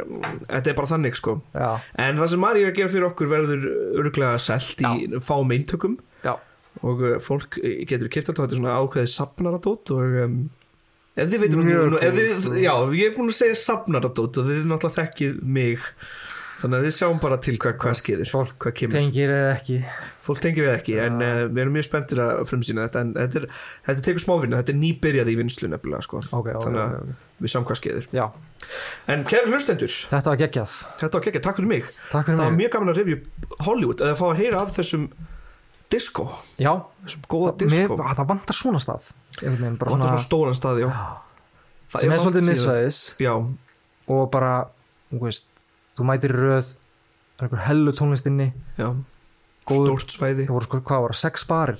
þetta 0.47 0.73
er 0.73 0.79
bara 0.79 0.91
þannig 0.93 1.19
sko. 1.19 1.37
Já, 1.55 1.69
en 2.05 2.19
það 2.21 2.33
sem 2.33 2.43
Mari 2.43 2.65
er 2.65 2.73
að 2.73 2.79
gera 2.79 2.93
fyrir 2.93 3.07
okkur 3.09 3.31
verður 3.31 3.69
örglega 4.03 4.41
selt 4.43 4.83
í 4.83 5.21
fáum 5.23 5.53
eintökum. 5.55 5.95
Já. 6.25 6.35
Og 6.83 7.05
uh, 7.05 7.15
fólk 7.23 7.59
getur 7.61 8.11
kipta 8.11 8.31
þetta 8.33 8.45
þetta 8.45 8.57
er 8.57 8.61
svona 8.61 8.77
ákveðið 8.81 9.11
sapnaradót 9.13 9.93
og 9.95 10.19
um, 10.25 10.37
ef 11.13 11.29
þið 11.29 11.43
veitum 11.45 11.67
þið, 11.69 12.59
já, 12.63 12.73
ég 12.97 13.11
er 13.11 13.15
búin 13.15 13.31
að 13.31 13.39
segja 13.39 13.59
sapnaradót 13.61 14.41
og 14.41 14.49
þið 14.49 14.63
náttúrulega 14.67 14.97
þekkið 14.97 15.41
mig 15.45 15.89
þannig 16.63 16.79
að 16.79 16.87
við 16.87 16.95
sjáum 16.97 17.21
bara 17.21 17.37
til 17.43 17.55
hvað, 17.59 17.75
hvað 17.83 17.99
skeður 17.99 18.31
Fólk 18.33 18.67
Tengir 18.93 19.35
eða 19.35 19.51
ekki. 19.57 19.77
Fólk 20.23 20.41
tengir 20.43 20.69
við 20.69 20.73
ekki 20.77 20.97
en 21.03 21.19
uh, 21.19 21.43
við 21.49 21.61
erum 21.65 21.77
mjög 21.77 21.87
spenntir 21.89 22.23
að 22.23 22.41
frumsýna 22.49 22.87
þetta 22.87 23.03
en 23.03 23.13
þetta, 23.19 23.43
er, 23.43 23.61
þetta 23.89 24.07
tekur 24.07 24.23
smávinna, 24.23 24.63
þetta 24.63 24.73
er 24.73 24.81
nýbyrjað 24.81 25.31
í 25.33 25.37
vinslu 25.41 25.71
nefnilega 25.73 26.07
sko. 26.07 26.23
Ok, 26.31 26.47
ok, 26.47 26.63
þannig 26.63 26.83
að 26.85 26.97
ok 27.01 27.31
við 27.43 27.51
sjáum 27.51 27.67
hvað 27.67 27.79
skeður 27.79 28.07
Já, 28.15 28.23
en 29.11 29.25
kæri 29.27 29.51
hlustendur, 29.51 29.97
þetta 30.11 30.31
var 30.31 30.39
geggjað. 30.39 30.77
Þetta 31.01 31.17
var 31.17 31.25
geggja, 31.27 31.43
takk 31.43 31.59
fyrir 31.59 31.71
mig. 31.71 31.89
Takk 32.11 32.27
fyrir 32.29 32.39
það 32.39 32.45
var 32.45 32.53
mig. 32.53 32.61
mjög 32.61 32.73
gaman 32.75 32.93
að 32.93 32.99
review 33.01 33.19
Hollywood 33.67 34.03
eða 34.05 34.17
fá 34.19 34.25
að 34.29 34.39
heyra 34.39 34.61
af 34.63 34.73
þessum 34.77 35.07
disco, 35.93 36.27
Já, 36.61 36.71
þessum 37.03 37.25
góða 37.33 37.53
mér, 37.59 37.73
disco. 37.75 37.99
að 37.99 38.21
það 38.21 38.29
vantar 38.31 38.59
svona 38.59 38.83
stað. 38.83 39.11
Vantar 39.41 39.91
svona, 39.91 40.07
svona 40.07 40.23
stóran 40.23 40.57
stað, 40.57 40.83
já. 40.85 40.89
Það 41.93 42.05
sem 42.05 42.15
er 42.15 42.23
svolítið 42.23 43.25
já, 43.27 43.33
og 44.15 44.23
bara, 44.33 44.53
þú 45.11 45.25
veist 45.27 45.52
þú 45.97 46.05
mætir 46.09 46.33
röð, 46.35 46.75
er 47.39 47.47
einhver 47.47 47.65
hellu 47.67 47.91
tónlist 47.97 48.25
inni, 48.29 48.53
já, 48.77 48.93
Góður- 49.63 49.93
stórt 49.95 50.11
svæði. 50.11 50.45
Voru 50.51 50.65
sko, 50.67 50.79
hvað 50.83 51.01
var 51.05 51.11
það, 51.13 51.19
sex 51.21 51.45
barir? 51.47 51.77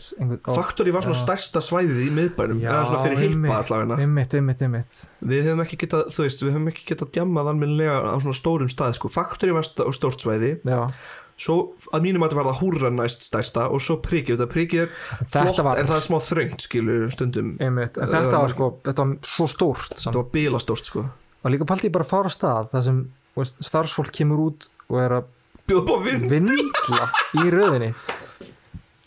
Faktori 0.56 0.92
var 0.96 1.02
svona 1.04 1.18
Já. 1.20 1.24
stærsta 1.26 1.60
svæðið 1.60 1.98
í 2.06 2.12
miðbænum. 2.16 2.62
Já, 2.64 2.70
eða 2.72 2.86
svona 2.88 3.02
fyrir 3.04 3.18
einmitt, 3.26 3.52
hippa 3.52 3.58
allavega. 3.60 3.98
einmitt, 4.00 4.34
einmitt, 4.40 4.62
einmitt. 4.64 5.02
Við 5.22 5.44
hefum 5.44 5.64
ekki 5.66 5.78
getað, 5.84 6.06
þú 6.16 6.24
veist, 6.24 6.44
við 6.46 6.52
hefum 6.54 6.70
ekki 6.72 6.86
getað 6.94 7.12
djammað 7.18 7.50
almennilega 7.52 7.98
á 8.08 8.16
svona 8.24 8.38
stórum 8.40 8.70
stað 8.72 8.96
sko. 8.96 9.10
Faktori 9.12 9.52
var 9.52 9.64
st 9.68 9.84
stórt 10.00 10.24
svæði. 10.24 10.54
Já, 10.64 10.88
svo 11.36 11.74
að 11.92 12.02
mínum 12.08 12.24
að 12.24 12.32
það 12.32 12.40
var 12.40 12.48
það 12.54 12.60
húrra 12.62 12.90
næst 12.96 13.22
stærsta 13.28 13.68
og 13.70 13.82
svo 13.82 13.98
prikið, 14.00 14.38
þetta 14.38 14.48
prikið 14.54 14.82
er 14.86 14.90
Þetta 15.26 15.44
flott 15.44 15.64
var- 15.66 15.80
en 15.80 15.88
það 15.88 15.98
er 15.98 16.08
smá 16.08 16.20
þröngt 16.24 16.62
skilur 16.62 17.12
stundum, 17.12 17.58
einmitt, 17.60 17.98
en 17.98 18.08
þetta 18.08 18.32
var- 18.32 18.42
var 18.48 18.50
sko 18.50 18.80
þetta 18.80 19.04
var 19.04 19.18
svo 19.28 19.48
samt. 19.50 19.98
þetta 20.08 20.16
var 20.24 20.30
bila 20.32 20.58
stórt 20.60 20.86
sko. 20.86 21.10
Og 21.44 21.52
líka 21.52 21.66
paldi 21.68 21.90
ég 21.90 21.92
bara 21.92 22.06
að 22.06 22.08
fara 22.16 22.30
á 22.30 22.32
stað 22.32 22.72
það 22.72 22.84
sem 22.84 23.10
veist, 23.38 23.62
starfsfólk 23.64 24.12
kemur 24.16 24.40
út 24.50 24.68
og 24.90 25.00
er 25.04 25.18
að 25.20 25.30
bjóð 25.70 25.86
bá 25.88 25.96
vind, 26.08 26.28
vindla. 26.32 27.08
í 27.40 27.48
röðinni. 27.54 27.94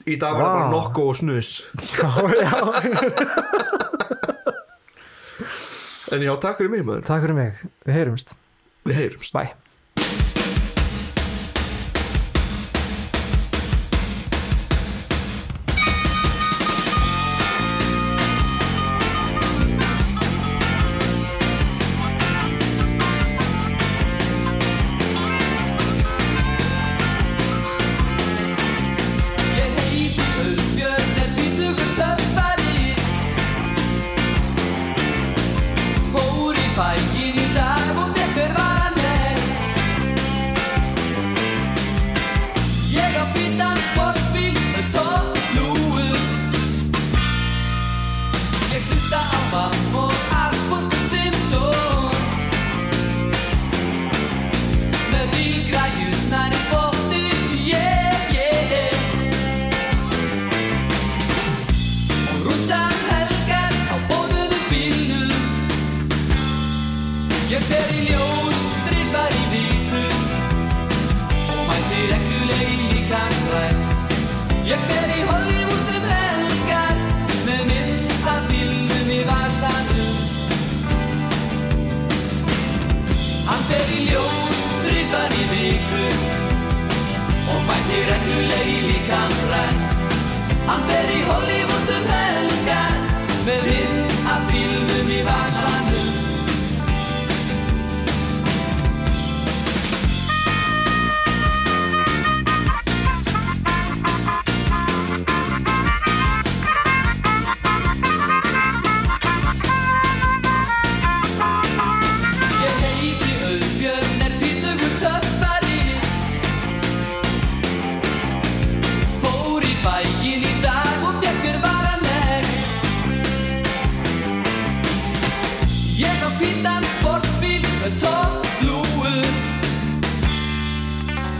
Í 0.06 0.16
dag 0.22 0.38
var 0.38 0.46
það 0.46 0.56
bara 0.56 0.70
nokko 0.70 1.08
og 1.10 1.18
snus. 1.18 1.50
Já, 1.98 2.08
já, 2.38 2.54
en 6.14 6.22
já, 6.22 6.32
takk 6.38 6.62
fyrir 6.62 6.72
mig 6.72 6.86
maður, 6.86 7.06
takk 7.10 7.26
fyrir 7.26 7.38
mig, 7.42 7.62
við 7.84 8.00
heyrumst. 8.00 8.36
Við 8.86 9.00
heyrumst. 9.02 9.34
Bye 9.34 9.65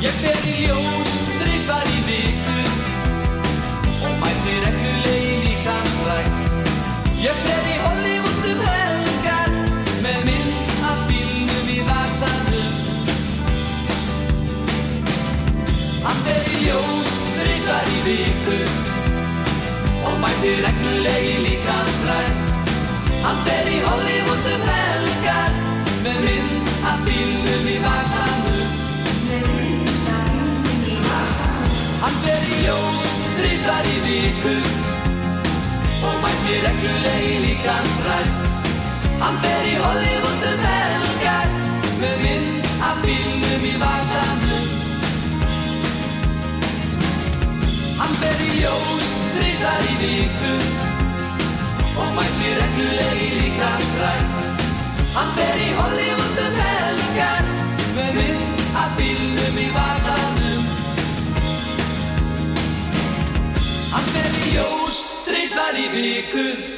Ég 0.07 0.18
fer 0.22 0.44
í 0.46 0.52
ljós, 0.62 1.12
þrísvar 1.40 1.88
í 1.90 2.00
viku. 2.07 2.59
Og 4.07 4.12
mæti 4.20 4.52
regluleg 4.62 5.24
í 5.26 5.38
líkansrækt 5.42 6.68
Ég 7.18 7.40
fer 7.42 7.64
í 7.72 7.78
Hollywood 7.82 8.44
um 8.52 8.61
helgar 8.68 9.57
Með 10.04 10.20
mynd 10.28 10.70
af 10.86 11.00
bílnum 11.09 11.72
í 11.74 11.78
vasanum. 11.88 12.68
Hann 16.04 16.22
fer 16.28 16.52
í 16.52 16.61
ljós 16.68 17.11
þrísvar 17.40 17.90
í 17.96 17.98
viku. 18.07 18.61
Og 20.07 20.20
mæti 20.22 20.54
regluleg 20.68 21.26
í 21.32 21.34
líkansrækt 21.48 22.54
Hann 23.24 23.42
fer 23.48 23.74
í 23.74 23.82
Hollywood 23.88 24.48
um 24.54 24.70
helgar 24.70 25.61
Með 26.07 26.22
mynd 26.28 26.72
af 26.92 27.02
bílnum 27.09 27.45
ljós 32.62 33.05
þrísvar 33.36 33.88
í 33.92 33.97
viku. 34.07 34.57
Og 36.07 36.16
mætti 36.22 36.59
regluleg 36.64 37.22
í 37.26 37.36
líkansrætt 37.47 38.44
Hann 39.20 39.38
fer 39.42 39.62
í 39.64 39.76
Hollywood 39.80 40.42
um 40.51 40.64
helgar. 40.68 41.55
Með 42.03 42.16
mynd 42.22 42.68
af 42.84 42.99
bílnum 43.05 43.64
í 43.64 43.74
vasanum. 43.80 44.66
Hann 47.97 48.14
fer 48.20 48.44
í 48.44 48.51
ljós 48.61 49.11
þrísar 49.36 49.88
í 49.88 49.97
viku. 50.03 50.55
Og 51.97 52.12
mætti 52.18 52.53
regluleg 52.61 53.22
í 53.24 53.30
líkansrætt 53.40 54.42
Hann 55.16 55.30
fer 55.32 55.61
í 55.64 55.70
Hollywood 55.80 56.42
um 56.44 56.59
helgar. 56.61 57.55
Með 57.97 58.11
mynd 58.20 58.36
Hann 65.55 65.76
fer 65.76 66.03
í 66.03 66.76